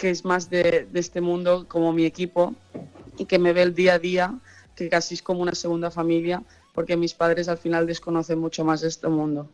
que 0.00 0.08
es 0.08 0.24
más 0.24 0.48
de, 0.48 0.88
este 0.94 1.20
mundo 1.20 1.66
como 1.68 1.92
mi 1.92 2.06
equipo 2.06 2.54
y 3.18 3.26
que 3.26 3.38
me 3.38 3.52
ve 3.52 3.60
el 3.60 3.74
día 3.74 3.94
a 3.94 3.98
día, 3.98 4.34
que 4.74 4.88
casi 4.88 5.12
es 5.12 5.22
como 5.22 5.42
una 5.42 5.54
segunda 5.54 5.90
familia 5.90 6.42
porque 6.72 6.96
mis 6.96 7.12
padres 7.12 7.48
al 7.48 7.58
final 7.58 7.86
desconocen 7.86 8.38
mucho 8.38 8.64
más 8.64 8.80
de 8.80 8.88
este 8.88 9.08
mundo. 9.08 9.50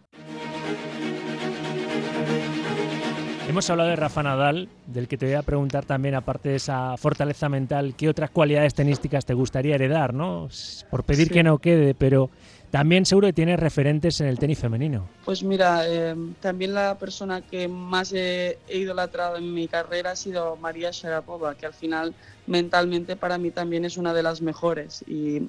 Hemos 3.48 3.68
hablado 3.70 3.88
de 3.88 3.96
Rafa 3.96 4.22
Nadal, 4.22 4.68
del 4.86 5.08
que 5.08 5.16
te 5.16 5.26
voy 5.26 5.34
a 5.34 5.42
preguntar 5.42 5.84
también, 5.84 6.14
aparte 6.14 6.50
de 6.50 6.56
esa 6.56 6.96
fortaleza 6.96 7.48
mental, 7.48 7.94
¿qué 7.96 8.08
otras 8.08 8.30
cualidades 8.30 8.74
tenísticas 8.74 9.24
te 9.24 9.34
gustaría 9.34 9.74
heredar? 9.74 10.14
¿no? 10.14 10.48
Por 10.90 11.02
pedir 11.02 11.30
que 11.30 11.42
no 11.42 11.58
quede, 11.58 11.94
pero 11.94 12.30
también 12.70 13.06
seguro 13.06 13.28
que 13.28 13.32
tienes 13.32 13.58
referentes 13.58 14.20
en 14.20 14.26
el 14.26 14.38
tenis 14.38 14.58
femenino. 14.58 15.08
Pues 15.24 15.42
mira, 15.42 15.88
em, 15.88 16.34
también 16.34 16.74
la 16.74 16.98
persona 16.98 17.40
que 17.40 17.68
más 17.68 18.12
he, 18.12 18.58
idolatrado 18.68 19.36
en 19.36 19.52
mi 19.54 19.68
carrera 19.68 20.12
ha 20.12 20.16
sido 20.16 20.56
María 20.56 20.90
Sharapova, 20.92 21.54
que 21.54 21.66
al 21.66 21.74
final 21.74 22.14
mentalmente 22.46 23.16
para 23.16 23.38
mí 23.38 23.50
también 23.50 23.84
es 23.84 23.96
una 23.96 24.14
de 24.14 24.22
las 24.22 24.40
mejores. 24.40 25.04
Y 25.06 25.48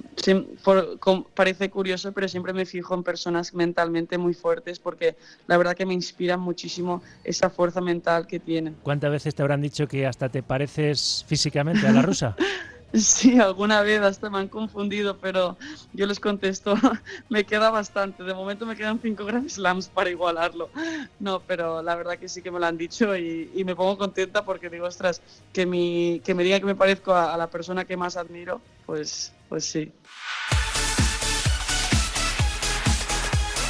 parece 1.34 1.70
curioso, 1.70 2.12
pero 2.12 2.28
siempre 2.28 2.52
me 2.52 2.66
fijo 2.66 2.94
en 2.94 3.02
personas 3.02 3.54
mentalmente 3.54 4.18
muy 4.18 4.34
fuertes 4.34 4.78
porque 4.78 5.16
la 5.46 5.56
verdad 5.56 5.76
que 5.76 5.86
me 5.86 5.94
inspira 5.94 6.36
muchísimo 6.36 7.02
esa 7.24 7.50
fuerza 7.50 7.80
mental 7.80 8.26
que 8.26 8.40
tienen. 8.40 8.76
¿Cuántas 8.82 9.10
veces 9.10 9.34
te 9.34 9.42
habrán 9.42 9.60
dicho 9.60 9.86
que 9.86 10.06
hasta 10.06 10.28
te 10.28 10.42
pareces 10.42 11.24
físicamente 11.28 11.86
a 11.86 11.92
la 11.92 12.02
rusa? 12.02 12.36
Sí, 12.92 13.38
alguna 13.38 13.82
vez 13.82 14.00
hasta 14.00 14.30
me 14.30 14.38
han 14.38 14.48
confundido, 14.48 15.18
pero 15.20 15.58
yo 15.92 16.06
les 16.06 16.18
contesto, 16.18 16.74
me 17.28 17.44
queda 17.44 17.70
bastante. 17.70 18.22
De 18.22 18.32
momento 18.32 18.64
me 18.64 18.76
quedan 18.76 19.00
cinco 19.00 19.26
Grand 19.26 19.48
Slams 19.48 19.88
para 19.88 20.10
igualarlo. 20.10 20.70
No, 21.18 21.40
pero 21.46 21.82
la 21.82 21.94
verdad 21.96 22.18
que 22.18 22.28
sí 22.28 22.42
que 22.42 22.50
me 22.50 22.58
lo 22.58 22.66
han 22.66 22.78
dicho 22.78 23.14
y, 23.16 23.62
me 23.64 23.76
pongo 23.76 23.98
contenta 23.98 24.44
porque 24.44 24.70
digo, 24.70 24.86
ostras, 24.86 25.22
que, 25.52 25.66
mi, 25.66 26.22
que 26.24 26.34
me 26.34 26.44
diga 26.44 26.60
que 26.60 26.66
me 26.66 26.74
parezco 26.74 27.12
a, 27.12 27.34
a 27.34 27.36
la 27.36 27.50
persona 27.50 27.84
que 27.84 27.96
más 27.96 28.16
admiro, 28.16 28.62
pues, 28.86 29.34
pues 29.48 29.66
sí. 29.66 29.92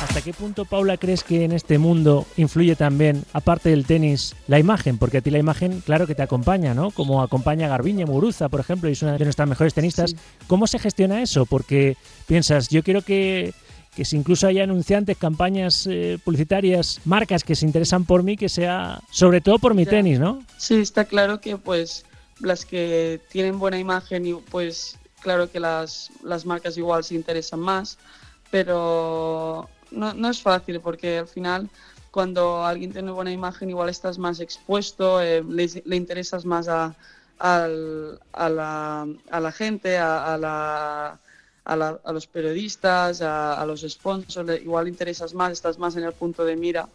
¿Hasta 0.01 0.23
qué 0.23 0.33
punto, 0.33 0.65
Paula, 0.65 0.97
crees 0.97 1.25
que 1.25 1.45
en 1.45 1.51
este 1.51 1.77
mundo 1.77 2.25
influye 2.37 2.77
también, 2.77 3.25
aparte 3.33 3.71
del 3.71 3.85
tenis, 3.85 4.37
la 4.47 4.61
imagen? 4.61 4.97
Porque 4.97 5.19
a 5.19 5.21
ti 5.21 5.31
la 5.31 5.39
imagen, 5.39 5.81
claro 5.81 6.07
que 6.07 6.15
te 6.15 6.23
acompaña, 6.23 6.73
¿no? 6.73 6.93
Como 6.93 7.21
acompaña 7.21 7.67
a 7.67 7.71
Garbiñe 7.71 8.07
Muguruza, 8.07 8.49
por 8.49 8.61
ejemplo, 8.61 8.89
y 8.89 8.93
es 8.93 9.03
una 9.03 9.19
de 9.19 9.25
nuestras 9.25 9.49
mejores 9.49 9.75
tenistas. 9.75 10.15
¿Cómo 10.47 10.69
se 10.69 10.79
gestiona 10.79 11.21
eso? 11.21 11.47
Porque 11.47 11.97
piensas, 12.27 12.69
yo 12.69 12.85
quiero 12.85 13.03
que, 13.03 13.53
que 13.97 14.05
si 14.05 14.17
incluso 14.17 14.47
haya 14.47 14.63
anunciantes, 14.63 15.19
campañas 15.19 15.89
eh, 15.91 16.19
publicitarias, 16.25 17.01
marcas 17.05 17.43
que 17.43 17.57
se 17.57 17.67
interesan 17.67 18.05
por 18.05 18.23
mí, 18.23 18.37
que 18.37 18.49
sea 18.49 19.01
sobre 19.11 19.41
todo 19.41 19.59
por 19.59 19.75
mi 19.75 19.85
tenis, 19.85 20.21
¿no? 20.21 20.45
Sí, 20.59 20.77
está 20.77 21.07
claro 21.07 21.41
que 21.41 21.57
pues 21.57 22.05
las 22.41 22.65
que 22.65 23.21
tienen 23.31 23.59
buena 23.59 23.79
imagen 23.81 24.27
y 24.27 24.35
pues 24.35 24.97
claro 25.21 25.51
que 25.51 25.59
las, 25.59 26.11
las 26.23 26.47
marcas 26.47 26.79
igual 26.79 27.03
se 27.03 27.17
interesan 27.17 27.59
más, 27.59 27.99
pero 28.53 29.69
no, 29.91 30.15
no, 30.15 30.31
es 30.31 30.43
fácil 30.43 30.81
porque 30.81 31.19
al 31.19 31.29
final 31.29 31.69
cuando 32.11 32.65
alguien 32.65 32.93
tiene 32.93 33.11
buena 33.11 33.33
imagen 33.33 33.71
igual 33.71 33.89
estás 33.89 34.19
más 34.19 34.41
expuesto, 34.41 35.23
eh, 35.23 35.43
le, 35.45 35.97
interesas 35.97 36.45
más 36.45 36.69
a, 36.69 36.95
a, 37.39 37.69
la, 37.69 39.07
a 39.31 39.41
la, 39.41 39.53
gente, 39.53 39.99
a, 39.99 41.19
los 42.13 42.27
periodistas, 42.27 43.21
a, 43.23 43.65
los 43.67 43.83
sponsors, 43.83 44.61
igual 44.61 44.89
interesas 44.89 45.35
más, 45.35 45.53
estás 45.53 45.79
más 45.79 45.97
en 45.97 46.05
el 46.05 46.13
punto 46.13 46.45
de 46.45 46.57
mira, 46.57 46.89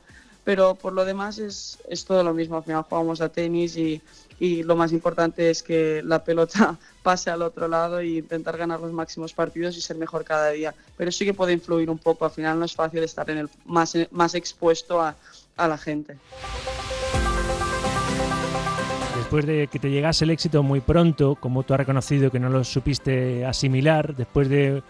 pero 0.44 0.76
por 0.76 0.94
lo 0.94 1.06
demás 1.06 1.38
es, 1.38 1.80
es 1.88 2.04
todo 2.06 2.24
lo 2.24 2.34
mismo, 2.34 2.58
al 2.58 2.64
final 2.64 2.84
jugamos 2.84 3.22
a 3.22 3.30
tenis 3.30 3.78
y 3.78 4.02
y 4.40 4.64
lo 4.64 4.76
más 4.76 4.92
importante 4.92 5.50
es 5.50 5.64
que 5.64 6.02
la 6.04 6.24
pelota 6.24 6.78
pase 7.04 7.30
al 7.30 7.42
otro 7.42 7.68
lado 7.68 8.00
e 8.00 8.08
intentar 8.08 8.58
ganar 8.58 8.80
los 8.80 8.92
máximos 8.92 9.34
partidos 9.34 9.78
y 9.78 9.82
ser 9.82 9.98
mejor 9.98 10.24
cada 10.24 10.52
día. 10.52 10.74
Pero 10.98 11.12
sí 11.12 11.26
que 11.26 11.34
puede 11.34 11.54
influir 11.54 11.90
un 11.90 11.98
poco, 11.98 12.26
al 12.26 12.32
final 12.32 12.60
no 12.60 12.66
es 12.66 12.74
fácil 12.74 13.04
estar 13.04 13.30
en 13.30 13.38
el 13.40 13.50
más, 13.66 13.96
más 14.12 14.36
expuesto 14.36 15.02
a, 15.02 15.16
a 15.58 15.68
la 15.68 15.78
gente. 15.78 16.18
Después 19.18 19.46
de 19.46 19.68
que 19.68 19.80
te 19.80 19.90
llegase 19.90 20.26
el 20.26 20.32
éxito 20.32 20.62
muy 20.64 20.82
pronto, 20.82 21.36
como 21.36 21.64
tú 21.64 21.74
has 21.74 21.80
reconocido 21.80 22.30
que 22.30 22.40
no 22.40 22.50
lo 22.50 22.64
supiste 22.64 23.46
asimilar, 23.46 24.16
después 24.16 24.50
de 24.50 24.84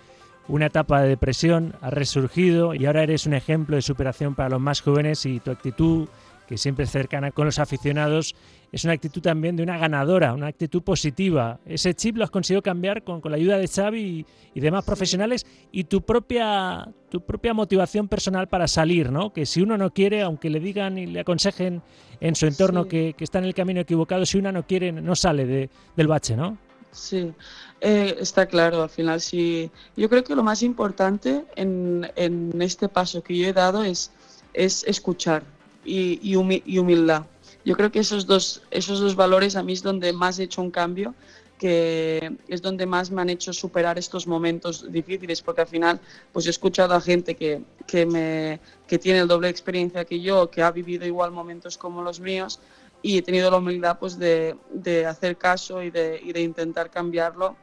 una 0.47 0.65
etapa 0.65 1.01
de 1.01 1.09
depresión, 1.09 1.75
has 1.81 1.93
resurgido 1.93 2.73
y 2.73 2.85
ahora 2.85 3.03
eres 3.03 3.25
un 3.25 3.33
ejemplo 3.33 3.75
de 3.75 3.81
superación 3.81 4.35
para 4.35 4.49
los 4.49 4.59
más 4.59 4.81
jóvenes 4.81 5.25
y 5.25 5.39
tu 5.39 5.51
actitud 5.51 6.07
que 6.47 6.57
siempre 6.57 6.85
es 6.85 6.91
cercana 6.91 7.31
con 7.31 7.45
los 7.45 7.59
aficionados, 7.59 8.35
es 8.73 8.83
una 8.83 8.93
actitud 8.93 9.21
también 9.21 9.55
de 9.55 9.61
una 9.61 9.77
ganadora, 9.77 10.33
una 10.33 10.47
actitud 10.47 10.81
positiva. 10.81 11.59
Ese 11.63 11.93
chip 11.93 12.17
lo 12.17 12.23
has 12.23 12.31
conseguido 12.31 12.63
cambiar 12.63 13.03
con, 13.03 13.21
la 13.23 13.35
ayuda 13.35 13.59
de 13.59 13.67
Xavi 13.67 14.25
y, 14.55 14.59
demás 14.59 14.83
profesionales 14.83 15.45
y 15.71 15.83
tu 15.83 16.01
propia, 16.01 16.89
tu 17.09 17.21
propia 17.21 17.53
motivación 17.53 18.07
personal 18.07 18.47
para 18.47 18.67
salir, 18.67 19.11
¿no? 19.11 19.31
Que 19.31 19.45
si 19.45 19.61
uno 19.61 19.77
no 19.77 19.93
quiere, 19.93 20.23
aunque 20.23 20.49
le 20.49 20.59
digan 20.59 20.97
y 20.97 21.05
le 21.05 21.19
aconsejen 21.19 21.83
en 22.19 22.35
su 22.35 22.47
entorno 22.47 22.87
que, 22.87 23.15
está 23.19 23.37
en 23.37 23.45
el 23.45 23.53
camino 23.53 23.79
equivocado, 23.79 24.25
si 24.25 24.39
uno 24.39 24.51
no 24.51 24.65
quiere, 24.65 24.91
no 24.91 25.15
sale 25.15 25.69
del 25.95 26.07
bache, 26.07 26.35
¿no? 26.35 26.57
Sí, 26.91 27.31
eh, 27.79 28.15
está 28.19 28.47
claro, 28.47 28.81
al 28.81 28.89
final 28.89 29.21
sí. 29.21 29.69
Yo 29.95 30.09
creo 30.09 30.23
que 30.23 30.35
lo 30.35 30.41
más 30.41 30.63
importante 30.63 31.45
en, 31.55 32.11
en 32.15 32.59
este 32.59 32.89
paso 32.89 33.21
que 33.21 33.37
yo 33.37 33.47
he 33.47 33.53
dado 33.53 33.83
es, 33.83 34.11
es 34.53 34.83
escuchar 34.87 35.43
y, 35.85 36.19
y, 36.23 36.35
humildad. 36.35 37.25
Yo 37.65 37.75
creo 37.75 37.91
que 37.91 37.99
esos 37.99 38.25
dos, 38.25 38.61
esos 38.71 38.99
dos 38.99 39.15
valores 39.15 39.55
a 39.55 39.63
mí 39.63 39.73
es 39.73 39.83
donde 39.83 40.11
más 40.13 40.39
he 40.39 40.43
hecho 40.43 40.61
un 40.61 40.71
cambio, 40.71 41.15
que 41.57 42.35
es 42.47 42.61
donde 42.61 42.85
más 42.85 43.09
me 43.09 43.21
han 43.21 43.29
hecho 43.29 43.53
superar 43.53 43.97
estos 43.97 44.27
momentos 44.27 44.91
difíciles, 44.91 45.41
porque 45.41 45.61
al 45.61 45.67
final 45.67 45.99
pues 46.33 46.45
he 46.45 46.49
escuchado 46.49 46.93
a 46.93 46.99
gente 46.99 47.35
que, 47.35 47.61
que, 47.87 48.05
me, 48.05 48.59
que 48.85 48.99
tiene 48.99 49.19
el 49.19 49.27
doble 49.27 49.47
experiencia 49.47 50.03
que 50.03 50.19
yo, 50.19 50.49
que 50.49 50.61
ha 50.61 50.71
vivido 50.71 51.05
igual 51.05 51.31
momentos 51.31 51.77
como 51.77 52.01
los 52.01 52.19
míos, 52.19 52.59
y 53.01 53.17
he 53.17 53.21
tenido 53.21 53.49
la 53.49 53.57
humildad 53.57 53.97
pues 53.99 54.17
de, 54.19 54.57
de 54.71 55.05
hacer 55.05 55.37
caso 55.37 55.81
y 55.83 55.89
de, 55.89 56.19
y 56.21 56.33
de 56.33 56.41
intentar 56.41 56.89
cambiarlo 56.89 57.55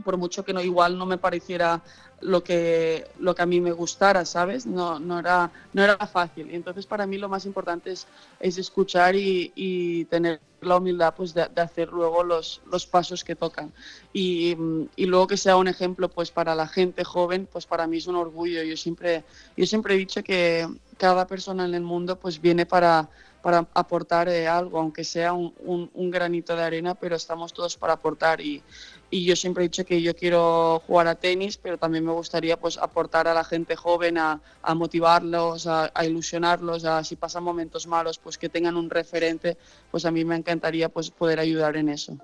por 0.00 0.16
mucho 0.16 0.44
que 0.44 0.52
no 0.52 0.60
igual 0.60 0.98
no 0.98 1.06
me 1.06 1.18
pareciera 1.18 1.82
lo 2.20 2.44
que, 2.44 3.06
lo 3.18 3.34
que 3.34 3.42
a 3.42 3.46
mí 3.46 3.60
me 3.60 3.72
gustara, 3.72 4.24
¿sabes? 4.24 4.66
No, 4.66 4.98
no, 4.98 5.18
era, 5.18 5.50
no 5.72 5.82
era 5.82 5.96
fácil. 6.06 6.50
Entonces 6.50 6.86
para 6.86 7.06
mí 7.06 7.18
lo 7.18 7.28
más 7.28 7.46
importante 7.46 7.92
es, 7.92 8.06
es 8.38 8.58
escuchar 8.58 9.14
y, 9.14 9.52
y, 9.54 10.04
tener 10.06 10.40
la 10.60 10.76
humildad 10.76 11.14
pues, 11.16 11.32
de, 11.32 11.42
hacer 11.56 11.88
luego 11.88 12.22
los, 12.22 12.60
los, 12.70 12.86
pasos 12.86 13.24
que 13.24 13.36
tocan. 13.36 13.72
Y, 14.12 14.56
y, 14.96 15.06
luego 15.06 15.26
que 15.26 15.36
sea 15.36 15.56
un 15.56 15.68
ejemplo 15.68 16.08
pues, 16.08 16.30
para 16.30 16.54
la 16.54 16.66
gente 16.66 17.04
joven, 17.04 17.48
pues 17.50 17.66
para 17.66 17.86
mí 17.86 17.96
es 17.98 18.06
un 18.06 18.16
orgullo. 18.16 18.62
Yo 18.62 18.76
siempre, 18.76 19.24
yo 19.56 19.66
siempre 19.66 19.94
he 19.94 19.98
dicho 19.98 20.22
que 20.22 20.68
cada 20.98 21.26
persona 21.26 21.64
en 21.64 21.74
el 21.74 21.82
mundo 21.82 22.16
pues, 22.16 22.40
viene 22.40 22.66
para 22.66 23.08
para 23.42 23.66
aportar 23.74 24.28
eh, 24.28 24.46
algo, 24.46 24.78
aunque 24.78 25.04
sea 25.04 25.32
un, 25.32 25.52
un, 25.94 26.10
granito 26.10 26.54
de 26.56 26.62
arena, 26.62 26.94
pero 26.94 27.16
estamos 27.16 27.52
todos 27.52 27.76
para 27.76 27.94
aportar 27.94 28.40
y, 28.40 28.62
y, 29.10 29.24
yo 29.24 29.36
siempre 29.36 29.64
he 29.64 29.68
dicho 29.68 29.84
que 29.84 30.00
yo 30.02 30.14
quiero 30.14 30.82
jugar 30.86 31.08
a 31.08 31.14
tenis, 31.14 31.56
pero 31.56 31.78
también 31.78 32.04
me 32.04 32.12
gustaría 32.12 32.58
pues 32.58 32.78
aportar 32.78 33.28
a 33.28 33.34
la 33.34 33.44
gente 33.44 33.76
joven, 33.76 34.18
a, 34.18 34.40
a 34.62 34.74
motivarlos, 34.74 35.66
a, 35.66 35.90
a, 35.94 36.04
ilusionarlos, 36.04 36.84
a 36.84 37.02
si 37.04 37.16
pasan 37.16 37.44
momentos 37.44 37.86
malos, 37.86 38.18
pues 38.18 38.38
que 38.38 38.48
tengan 38.48 38.76
un 38.76 38.90
referente, 38.90 39.56
pues 39.90 40.04
a 40.04 40.10
mí 40.10 40.24
me 40.24 40.36
encantaría 40.36 40.88
pues 40.88 41.10
poder 41.10 41.40
ayudar 41.40 41.76
en 41.76 41.88
eso. 41.88 42.16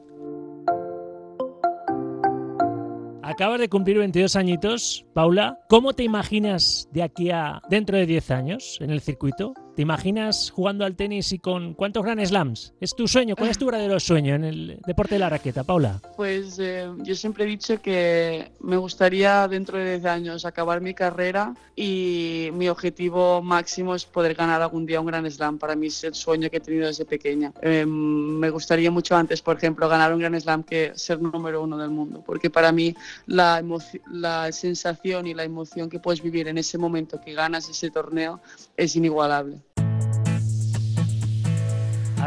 Acabas 3.27 3.59
de 3.59 3.69
cumplir 3.69 3.99
22 3.99 4.37
añitos, 4.37 5.05
Paula. 5.13 5.59
¿Cómo 5.69 5.95
te 5.95 6.05
imaginas 6.05 6.89
de 6.93 7.03
aquí 7.03 7.31
a 7.31 7.61
dentro 7.69 7.97
de 7.97 8.07
10 8.07 8.31
años 8.31 8.79
en 8.81 8.91
el 8.91 9.01
circuito? 9.01 9.53
¿Te 9.77 9.83
imaginas 9.83 10.51
jugando 10.51 10.87
al 10.87 10.97
tenis 10.97 11.33
y 11.33 11.39
con 11.39 11.75
cuántos 11.75 12.03
Grand 12.03 12.25
Slams? 12.25 12.73
¿Es 12.81 12.97
tu 12.97 13.07
sueño? 13.07 13.37
¿Cuál 13.37 13.51
es 13.51 13.59
tu 13.59 13.67
verdadero 13.71 14.01
sueño 14.01 14.35
en 14.35 14.45
el 14.45 14.81
deporte 14.87 15.17
de 15.17 15.19
la 15.19 15.29
raqueta, 15.29 15.65
Paula? 15.65 16.01
Pues 16.17 16.59
eh, 16.59 16.89
yo 17.03 17.15
siempre 17.15 17.45
he 17.45 17.47
dicho 17.47 17.79
que 17.83 18.53
me 18.61 18.79
gustaría 18.79 19.47
dentro 19.49 19.77
de 19.77 19.99
10 19.99 20.07
años 20.07 20.47
acabar 20.47 20.81
mi 20.81 20.95
carrera 20.95 21.55
y 21.77 22.49
mi 22.55 22.71
objetivo 22.71 23.43
máximo 23.43 23.95
es 23.95 24.07
poder 24.07 24.33
ganar 24.33 24.63
algún 24.63 24.87
día 24.87 24.99
un 24.99 25.09
Grand 25.09 25.29
Slam. 25.29 25.59
Para 25.59 25.77
mí 25.77 25.89
es 25.89 26.05
el 26.05 26.15
sueño 26.15 26.49
que 26.49 26.57
he 26.57 26.61
tenido 26.61 26.87
desde 26.87 27.05
pequeña. 27.05 27.53
Em, 27.61 27.87
me 27.87 28.49
gustaría 28.49 28.91
mucho 28.91 29.15
antes, 29.15 29.43
por 29.43 29.59
ejemplo, 29.59 29.91
ganar 29.91 30.11
un 30.15 30.21
Grand 30.21 30.41
Slam 30.41 30.63
que 30.63 30.93
ser 30.95 31.21
número 31.21 31.63
uno 31.63 31.77
del 31.77 31.91
mundo, 31.91 32.23
porque 32.25 32.49
para 32.49 32.73
mí 32.73 32.95
la, 33.27 33.63
la 34.11 34.51
sensación 34.53 35.27
y 35.27 35.35
la 35.35 35.45
emoción 35.45 35.91
que 35.91 35.99
puedes 35.99 36.23
vivir 36.23 36.49
en 36.49 36.57
ese 36.57 36.79
momento 36.79 37.21
que 37.21 37.35
ganas 37.35 37.69
ese 37.69 37.91
torneo 37.91 38.41
es 38.75 38.97
inigualable. 38.97 39.66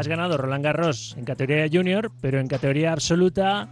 Has 0.00 0.08
ganado 0.08 0.38
Roland 0.38 0.64
Garros 0.64 1.14
en 1.18 1.26
categoría 1.26 1.68
junior, 1.70 2.10
pero 2.22 2.40
en 2.40 2.46
categoría 2.46 2.90
absoluta, 2.90 3.68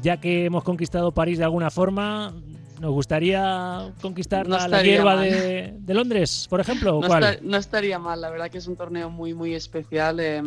ya 0.00 0.20
que 0.20 0.44
hemos 0.44 0.62
conquistado 0.62 1.10
París 1.10 1.38
de 1.38 1.44
alguna 1.44 1.72
forma, 1.72 2.32
¿nos 2.80 2.92
gustaría 2.92 3.92
conquistar 4.00 4.46
la, 4.46 4.80
hierba 4.84 5.20
de, 5.22 5.74
Londres, 5.88 6.46
por 6.48 6.60
ejemplo? 6.60 7.00
no, 7.42 7.56
estaría 7.56 7.98
mal, 7.98 8.20
la 8.20 8.30
verdad 8.30 8.48
que 8.48 8.58
es 8.58 8.68
un 8.68 8.76
torneo 8.76 9.10
muy, 9.10 9.34
muy 9.34 9.56
especial. 9.56 10.20
Eh, 10.20 10.40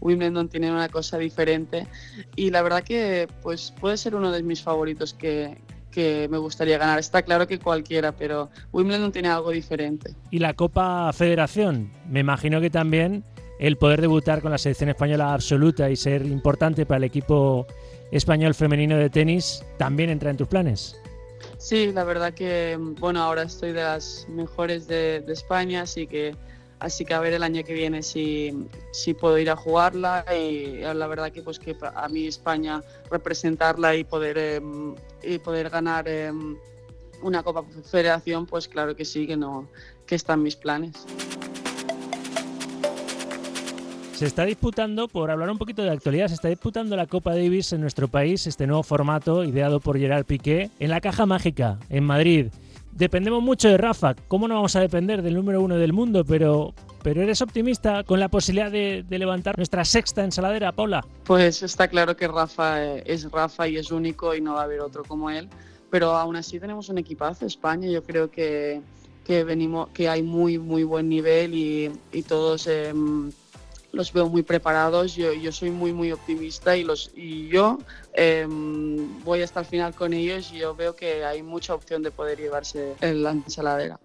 Wimbledon 0.00 0.48
tiene 0.48 0.72
una 0.72 0.88
cosa 0.88 1.16
diferente 1.16 1.86
y 2.34 2.50
la 2.50 2.62
verdad 2.62 2.82
que 2.82 3.28
pues 3.42 3.72
puede 3.80 3.96
ser 3.96 4.16
uno 4.16 4.32
de 4.32 4.42
mis 4.42 4.64
favoritos 4.64 5.14
que, 5.14 5.58
que 5.92 6.26
me 6.28 6.38
gustaría 6.38 6.76
ganar. 6.76 6.98
Está 6.98 7.22
claro 7.22 7.46
que 7.46 7.60
cualquiera, 7.60 8.10
pero 8.10 8.50
Wimbledon 8.72 9.12
tiene 9.12 9.28
algo 9.28 9.52
diferente. 9.52 10.16
¿Y 10.32 10.40
la 10.40 10.54
Copa 10.54 11.12
Federación? 11.12 11.92
Me 12.10 12.18
imagino 12.18 12.60
que 12.60 12.68
también 12.68 13.22
el 13.58 13.76
poder 13.76 14.00
debutar 14.00 14.42
con 14.42 14.50
la 14.50 14.58
selección 14.58 14.90
española 14.90 15.32
absoluta 15.32 15.90
y 15.90 15.96
ser 15.96 16.24
importante 16.26 16.86
para 16.86 16.98
el 16.98 17.04
equipo 17.04 17.66
español 18.10 18.54
femenino 18.54 18.96
de 18.96 19.10
tenis 19.10 19.64
también 19.78 20.10
entra 20.10 20.30
en 20.30 20.36
tus 20.36 20.48
planes. 20.48 20.96
Sí, 21.58 21.92
la 21.92 22.04
verdad 22.04 22.34
que 22.34 22.76
bueno, 22.78 23.22
ahora 23.22 23.42
estoy 23.42 23.72
de 23.72 23.82
las 23.82 24.26
mejores 24.28 24.86
de, 24.86 25.24
España, 25.28 25.82
así 25.82 26.06
que 26.06 26.34
así 26.78 27.06
que 27.06 27.14
a 27.14 27.20
ver 27.20 27.32
el 27.32 27.42
año 27.42 27.64
que 27.64 27.72
viene 27.72 28.02
si, 28.02 28.68
si 28.92 29.14
puedo 29.14 29.38
ir 29.38 29.48
a 29.48 29.56
jugarla 29.56 30.24
y 30.34 30.80
la 30.80 31.06
verdad 31.06 31.32
que 31.32 31.42
pues 31.42 31.58
que 31.58 31.74
a 31.80 32.08
mí 32.08 32.26
España 32.26 32.82
representarla 33.10 33.96
y 33.96 34.04
poder 34.04 34.36
em, 34.36 34.94
y 35.22 35.38
poder 35.38 35.70
ganar 35.70 36.06
em, 36.08 36.56
una 37.22 37.42
Copa 37.42 37.64
Federación, 37.90 38.44
pues 38.46 38.68
claro 38.68 38.94
que 38.94 39.06
sí, 39.06 39.26
que 39.26 39.36
no 39.36 39.68
que 40.06 40.14
está 40.14 40.34
en 40.34 40.42
mis 40.42 40.56
planes. 40.56 41.06
Se 44.16 44.24
está 44.24 44.46
disputando, 44.46 45.08
por 45.08 45.30
hablar 45.30 45.50
un 45.50 45.58
poquito 45.58 45.82
de 45.82 45.90
actualidad, 45.90 46.28
se 46.28 46.34
está 46.34 46.48
disputando 46.48 46.96
la 46.96 47.06
Copa 47.06 47.34
Davis 47.34 47.74
en 47.74 47.82
nuestro 47.82 48.08
país, 48.08 48.46
este 48.46 48.66
nuevo 48.66 48.82
formato 48.82 49.44
ideado 49.44 49.78
por 49.78 49.98
Gerard 49.98 50.24
Piqué, 50.24 50.70
en 50.78 50.88
la 50.88 51.02
Caja 51.02 51.26
Mágica, 51.26 51.78
en 51.90 52.02
Madrid. 52.04 52.46
Dependemos 52.92 53.42
mucho 53.42 53.68
de 53.68 53.76
Rafa. 53.76 54.14
¿Cómo 54.26 54.48
no 54.48 54.54
vamos 54.54 54.74
a 54.74 54.80
depender 54.80 55.20
del 55.20 55.34
número 55.34 55.60
uno 55.60 55.76
del 55.76 55.92
mundo? 55.92 56.24
Pero, 56.24 56.72
pero 57.02 57.20
eres 57.20 57.42
optimista 57.42 58.04
con 58.04 58.18
la 58.18 58.30
posibilidad 58.30 58.70
de, 58.70 59.04
levantar 59.10 59.58
nuestra 59.58 59.84
sexta 59.84 60.24
ensaladera, 60.24 60.72
Paula. 60.72 61.04
Pues 61.24 61.62
está 61.62 61.86
claro 61.86 62.16
que 62.16 62.26
Rafa 62.26 62.82
eh, 62.82 63.02
es 63.04 63.30
Rafa 63.30 63.68
y 63.68 63.76
es 63.76 63.90
único 63.90 64.34
y 64.34 64.40
no 64.40 64.54
va 64.54 64.62
a 64.62 64.64
haber 64.64 64.80
otro 64.80 65.04
como 65.04 65.28
él. 65.28 65.50
Pero 65.90 66.16
aún 66.16 66.36
así 66.36 66.58
tenemos 66.58 66.88
un 66.88 66.96
equipazo. 66.96 67.44
España, 67.44 67.90
yo 67.90 68.02
creo 68.02 68.30
que, 68.30 68.80
que 69.26 69.44
venimos, 69.44 69.90
que 69.90 70.08
hay 70.08 70.22
muy, 70.22 70.58
muy 70.58 70.84
buen 70.84 71.10
nivel 71.10 71.52
y, 71.54 72.22
todos. 72.22 72.66
Em, 72.66 73.30
los 73.96 74.12
veo 74.12 74.28
muy 74.28 74.42
preparados, 74.42 75.16
yo, 75.16 75.32
yo 75.32 75.50
soy 75.50 75.70
muy 75.70 75.92
muy 75.92 76.12
optimista 76.12 76.76
y, 76.76 76.84
los, 76.84 77.10
y 77.16 77.48
yo 77.48 77.78
em, 78.12 79.22
voy 79.24 79.42
hasta 79.42 79.60
el 79.60 79.66
final 79.66 79.94
con 79.94 80.12
ellos 80.12 80.52
y 80.52 80.58
yo 80.58 80.74
veo 80.74 80.94
que 80.94 81.24
hay 81.24 81.42
mucha 81.42 81.74
opción 81.74 82.02
de 82.02 82.10
poder 82.10 82.38
llevarse 82.38 82.94
la 83.00 83.30
ensaladera. 83.30 83.98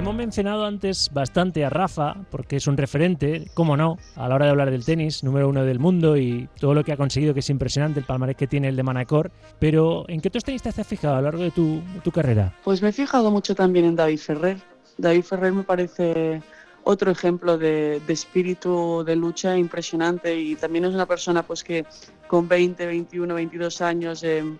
Hemos 0.00 0.14
mencionado 0.14 0.64
antes 0.64 1.10
bastante 1.12 1.62
a 1.62 1.68
Rafa, 1.68 2.14
porque 2.30 2.56
es 2.56 2.66
un 2.66 2.78
referente, 2.78 3.50
cómo 3.52 3.76
no, 3.76 3.98
a 4.16 4.30
la 4.30 4.34
hora 4.34 4.46
de 4.46 4.50
hablar 4.50 4.70
del 4.70 4.82
tenis, 4.82 5.22
número 5.22 5.46
uno 5.46 5.66
del 5.66 5.78
mundo 5.78 6.16
y 6.16 6.48
todo 6.58 6.72
lo 6.72 6.82
que 6.84 6.92
ha 6.92 6.96
conseguido, 6.96 7.34
que 7.34 7.40
es 7.40 7.50
impresionante, 7.50 8.00
el 8.00 8.06
palmarés 8.06 8.36
que 8.36 8.46
tiene 8.46 8.68
el 8.68 8.76
de 8.76 8.82
Manacor. 8.82 9.30
Pero, 9.58 10.06
¿en 10.08 10.22
qué 10.22 10.28
otros 10.28 10.42
tenistas 10.42 10.74
te 10.74 10.80
has 10.80 10.86
fijado 10.86 11.16
a 11.16 11.18
lo 11.18 11.24
largo 11.24 11.42
de 11.42 11.50
tu, 11.50 11.82
tu 12.02 12.10
carrera? 12.10 12.56
Pues 12.64 12.80
me 12.80 12.88
he 12.88 12.92
fijado 12.92 13.30
mucho 13.30 13.54
también 13.54 13.84
en 13.84 13.94
David 13.94 14.18
Ferrer. 14.18 14.56
David 15.00 15.22
Ferrer 15.22 15.52
me 15.52 15.62
parece 15.62 16.42
otro 16.84 17.10
ejemplo 17.10 17.56
de, 17.58 18.00
espíritu 18.08 19.02
de 19.04 19.16
lucha 19.16 19.56
impresionante 19.56 20.34
y 20.34 20.56
también 20.56 20.84
es 20.84 20.94
una 20.94 21.06
persona 21.06 21.42
pues 21.42 21.64
que 21.64 21.84
con 22.26 22.48
20, 22.48 22.86
21, 22.86 23.34
22 23.34 23.80
años 23.80 24.22
em, 24.22 24.58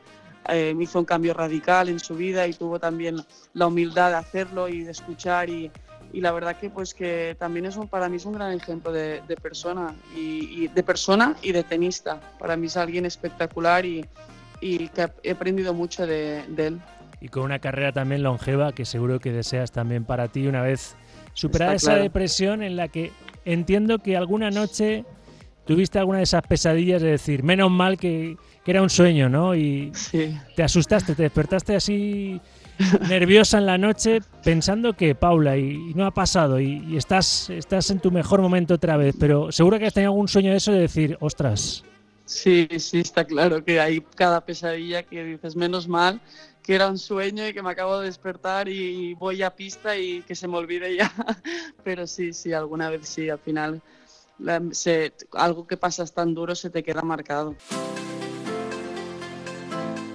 em, 0.48 0.80
hizo 0.80 0.98
un 0.98 1.04
cambio 1.04 1.34
radical 1.34 1.88
en 1.88 1.98
su 1.98 2.14
vida 2.14 2.46
y 2.46 2.54
tuvo 2.54 2.78
también 2.78 3.16
la 3.54 3.66
humildad 3.66 4.10
de 4.10 4.16
hacerlo 4.16 4.68
y 4.68 4.82
de 4.82 4.90
escuchar 4.90 5.48
y, 5.50 5.70
la 6.12 6.32
verdad 6.32 6.56
que 6.56 6.70
pues 6.70 6.92
que 6.92 7.36
también 7.38 7.66
es 7.66 7.76
un, 7.76 7.86
para 7.86 8.08
mí 8.08 8.16
es 8.16 8.24
un 8.24 8.32
gran 8.32 8.52
ejemplo 8.52 8.90
de, 8.90 9.22
persona 9.40 9.94
y, 10.16 10.66
de 10.66 10.82
persona 10.82 11.36
y 11.40 11.52
de 11.52 11.62
tenista. 11.62 12.20
Para 12.36 12.56
mí 12.56 12.66
es 12.66 12.76
alguien 12.76 13.06
espectacular 13.06 13.86
y, 13.86 14.04
que 14.60 15.08
he 15.22 15.30
aprendido 15.30 15.72
mucho 15.72 16.04
de 16.08 16.44
él 16.56 16.80
y 17.20 17.28
con 17.28 17.44
una 17.44 17.58
carrera 17.58 17.92
también 17.92 18.22
longeva 18.22 18.72
que 18.72 18.84
seguro 18.84 19.20
que 19.20 19.32
deseas 19.32 19.72
también 19.72 20.04
para 20.04 20.28
ti 20.28 20.46
una 20.46 20.62
vez 20.62 20.96
superada 21.34 21.74
esa 21.74 21.94
depresión 21.94 22.62
en 22.62 22.76
la 22.76 22.88
que 22.88 23.12
entiendo 23.44 23.98
que 23.98 24.16
alguna 24.16 24.50
noche 24.50 25.04
tuviste 25.66 25.98
alguna 25.98 26.18
de 26.18 26.24
esas 26.24 26.42
pesadillas 26.42 27.00
de 27.02 27.10
decir, 27.12 27.42
menos 27.42 27.70
mal 27.70 27.98
que, 27.98 28.36
era 28.66 28.82
un 28.82 28.90
sueño, 28.90 29.28
¿no? 29.28 29.56
Y 29.56 29.90
te 30.54 30.62
asustaste, 30.62 31.16
te 31.16 31.24
despertaste 31.24 31.74
así 31.74 32.40
nerviosa 33.08 33.58
en 33.58 33.66
la 33.66 33.78
noche 33.78 34.20
pensando 34.44 34.92
que 34.92 35.16
Paula 35.16 35.56
y, 35.56 35.92
no 35.94 36.06
ha 36.06 36.12
pasado 36.12 36.60
y, 36.60 36.96
estás, 36.96 37.50
estás 37.50 37.90
en 37.90 37.98
tu 37.98 38.12
mejor 38.12 38.40
momento 38.40 38.74
otra 38.74 38.96
vez, 38.96 39.16
pero 39.18 39.50
seguro 39.50 39.78
que 39.80 39.86
has 39.86 39.92
tenido 39.92 40.12
algún 40.12 40.28
sueño 40.28 40.52
de 40.52 40.58
eso 40.58 40.70
de 40.70 40.80
decir, 40.80 41.16
ostras. 41.20 41.84
Sí, 42.26 42.68
sí, 42.78 43.00
está 43.00 43.24
claro 43.24 43.64
que 43.64 43.80
hay 43.80 44.02
cada 44.14 44.44
pesadilla 44.44 45.02
que 45.02 45.24
dices, 45.24 45.56
menos 45.56 45.88
mal 45.88 46.20
que 46.62 46.74
era 46.74 46.88
un 46.88 46.98
sueño 46.98 47.46
y 47.46 47.54
que 47.54 47.62
me 47.62 47.70
acabo 47.70 47.98
de 47.98 48.06
despertar 48.06 48.68
y 48.68 49.14
voy 49.14 49.42
a 49.42 49.54
pista 49.54 49.96
y 49.96 50.22
que 50.22 50.34
se 50.34 50.48
me 50.48 50.56
olvide 50.56 50.96
ya. 50.96 51.12
Pero 51.84 52.06
sí, 52.06 52.32
sí, 52.32 52.52
alguna 52.52 52.90
vez 52.90 53.08
sí, 53.08 53.28
al 53.28 53.38
final 53.38 53.82
algo 55.32 55.66
que 55.66 55.76
pasas 55.76 56.12
tan 56.12 56.34
duro 56.34 56.54
se 56.54 56.70
te 56.70 56.82
queda 56.82 57.02
marcado. 57.02 57.54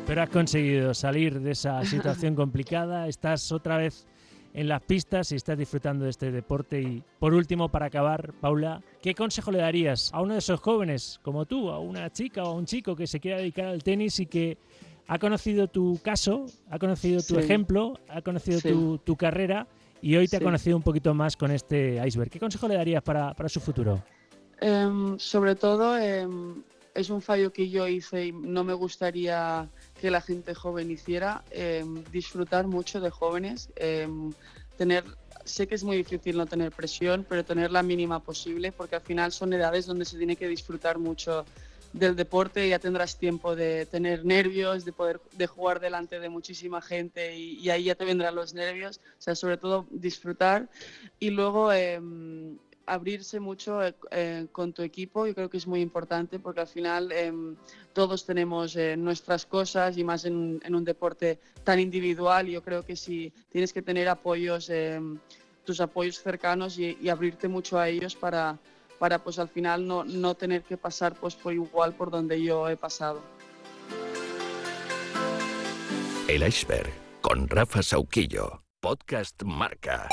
Pero 0.07 0.21
has 0.21 0.29
conseguido 0.29 0.93
salir 0.93 1.39
de 1.39 1.51
esa 1.51 1.83
situación 1.83 2.35
complicada, 2.43 3.07
estás 3.07 3.51
otra 3.51 3.77
vez 3.77 4.05
en 4.53 4.69
las 4.69 4.81
pistas 4.81 5.31
y 5.31 5.35
estás 5.35 5.57
disfrutando 5.57 6.05
de 6.05 6.11
este 6.11 6.31
deporte. 6.31 6.81
Y 6.81 7.03
por 7.19 7.33
último, 7.33 7.69
para 7.69 7.87
acabar, 7.87 8.33
Paula, 8.39 8.81
¿qué 9.01 9.13
consejo 9.13 9.51
le 9.51 9.57
darías 9.59 10.11
a 10.13 10.21
uno 10.21 10.33
de 10.33 10.39
esos 10.39 10.59
jóvenes 10.61 11.19
como 11.23 11.45
tú, 11.45 11.69
a 11.69 11.79
una 11.79 12.11
chica 12.11 12.43
o 12.43 12.47
a 12.47 12.53
un 12.53 12.65
chico 12.65 12.95
que 12.95 13.07
se 13.07 13.19
quiera 13.19 13.37
dedicar 13.37 13.65
al 13.65 13.83
tenis 13.83 14.19
y 14.19 14.27
que 14.27 14.57
ha 15.07 15.19
conocido 15.19 15.67
tu 15.67 15.99
caso, 16.03 16.45
ha 16.69 16.79
conocido 16.79 17.21
tu 17.21 17.37
ejemplo, 17.37 17.99
ha 18.09 18.21
conocido 18.21 18.97
tu, 19.03 19.15
carrera 19.15 19.67
y 20.01 20.15
hoy 20.15 20.27
te 20.27 20.37
ha 20.37 20.41
conocido 20.41 20.77
un 20.77 20.83
poquito 20.83 21.13
más 21.13 21.37
con 21.37 21.51
este 21.51 22.05
iceberg. 22.05 22.29
¿Qué 22.29 22.39
consejo 22.39 22.67
le 22.67 22.75
darías 22.75 23.03
para, 23.03 23.33
su 23.47 23.59
futuro? 23.59 24.03
Em, 24.61 25.17
sobre 25.19 25.55
todo, 25.55 25.97
em, 25.97 26.63
es 26.93 27.09
un 27.09 27.21
fallo 27.21 27.51
que 27.51 27.69
yo 27.69 27.87
hice 27.87 28.27
y 28.27 28.31
no 28.31 28.63
me 28.63 28.73
gustaría 28.73 29.69
que 29.99 30.09
la 30.09 30.21
gente 30.21 30.55
joven 30.55 30.89
hiciera, 30.89 31.43
em, 31.51 32.03
disfrutar 32.11 32.67
mucho 32.67 32.99
de 32.99 33.09
jóvenes, 33.09 33.69
tener 34.77 35.03
sé 35.45 35.67
que 35.67 35.75
es 35.75 35.83
muy 35.83 35.97
difícil 35.97 36.35
no 36.37 36.45
tener 36.45 36.71
presión, 36.71 37.25
pero 37.27 37.45
tener 37.45 37.71
la 37.71 37.83
mínima 37.83 38.19
posible, 38.19 38.71
porque 38.71 38.95
al 38.95 39.01
final 39.01 39.31
son 39.31 39.53
edades 39.53 39.85
donde 39.85 40.03
se 40.03 40.17
tiene 40.17 40.35
que 40.35 40.47
disfrutar 40.47 40.97
mucho 40.97 41.45
del 41.95 42.15
deporte 42.15 42.67
ya 42.67 42.79
tendrás 42.79 43.17
tiempo 43.17 43.55
de 43.55 43.85
tener 43.85 44.25
nervios, 44.25 44.83
de 44.83 44.91
poder 44.91 45.21
de 45.31 45.47
jugar 45.47 45.79
delante 45.79 46.19
de 46.19 46.29
muchísima 46.29 46.81
gente 46.81 47.37
y, 47.37 47.69
ahí 47.69 47.85
ya 47.85 47.95
te 47.95 48.03
vendrán 48.03 48.35
los 48.35 48.53
nervios. 48.53 48.99
O 49.17 49.21
sea, 49.21 49.35
sobre 49.35 49.57
todo 49.57 49.85
disfrutar 49.89 50.69
y 51.19 51.29
luego 51.29 51.71
em, 51.71 52.57
abrirse 52.85 53.39
mucho 53.39 53.81
eh, 53.81 53.95
eh, 54.11 54.47
con 54.51 54.73
tu 54.73 54.81
equipo. 54.81 55.25
Yo 55.25 55.33
creo 55.33 55.49
que 55.49 55.57
es 55.57 55.67
muy 55.67 55.79
importante 55.79 56.37
porque 56.37 56.59
al 56.59 56.67
final 56.67 57.11
em, 57.13 57.55
todos 57.93 58.25
tenemos 58.25 58.75
eh, 58.75 58.97
nuestras 58.97 59.45
cosas 59.45 59.97
y 59.97 60.03
más 60.03 60.25
en, 60.25 60.59
un 60.69 60.83
deporte 60.83 61.39
tan 61.63 61.79
individual. 61.79 62.47
Yo 62.47 62.61
creo 62.61 62.83
que 62.83 62.97
si 62.97 63.31
tienes 63.49 63.71
que 63.71 63.81
tener 63.81 64.09
apoyos, 64.09 64.69
em, 64.69 65.17
tus 65.63 65.79
apoyos 65.79 66.21
cercanos 66.21 66.77
y 66.77 67.09
abrirte 67.09 67.47
mucho 67.47 67.79
a 67.79 67.89
ellos 67.89 68.15
para 68.15 68.59
para 68.99 69.19
pues 69.19 69.39
al 69.39 69.49
final 69.49 69.87
no, 69.87 70.03
no 70.03 70.35
tener 70.35 70.63
que 70.63 70.77
pasar 70.77 71.15
pues 71.15 71.35
por 71.35 71.53
igual 71.53 71.93
por 71.93 72.11
donde 72.11 72.41
yo 72.41 72.69
he 72.69 72.77
pasado. 72.77 73.21
El 76.27 76.47
iceberg 76.47 76.91
con 77.21 77.47
Rafa 77.47 77.83
Sauquillo, 77.83 78.63
podcast 78.81 79.43
Marca. 79.43 80.07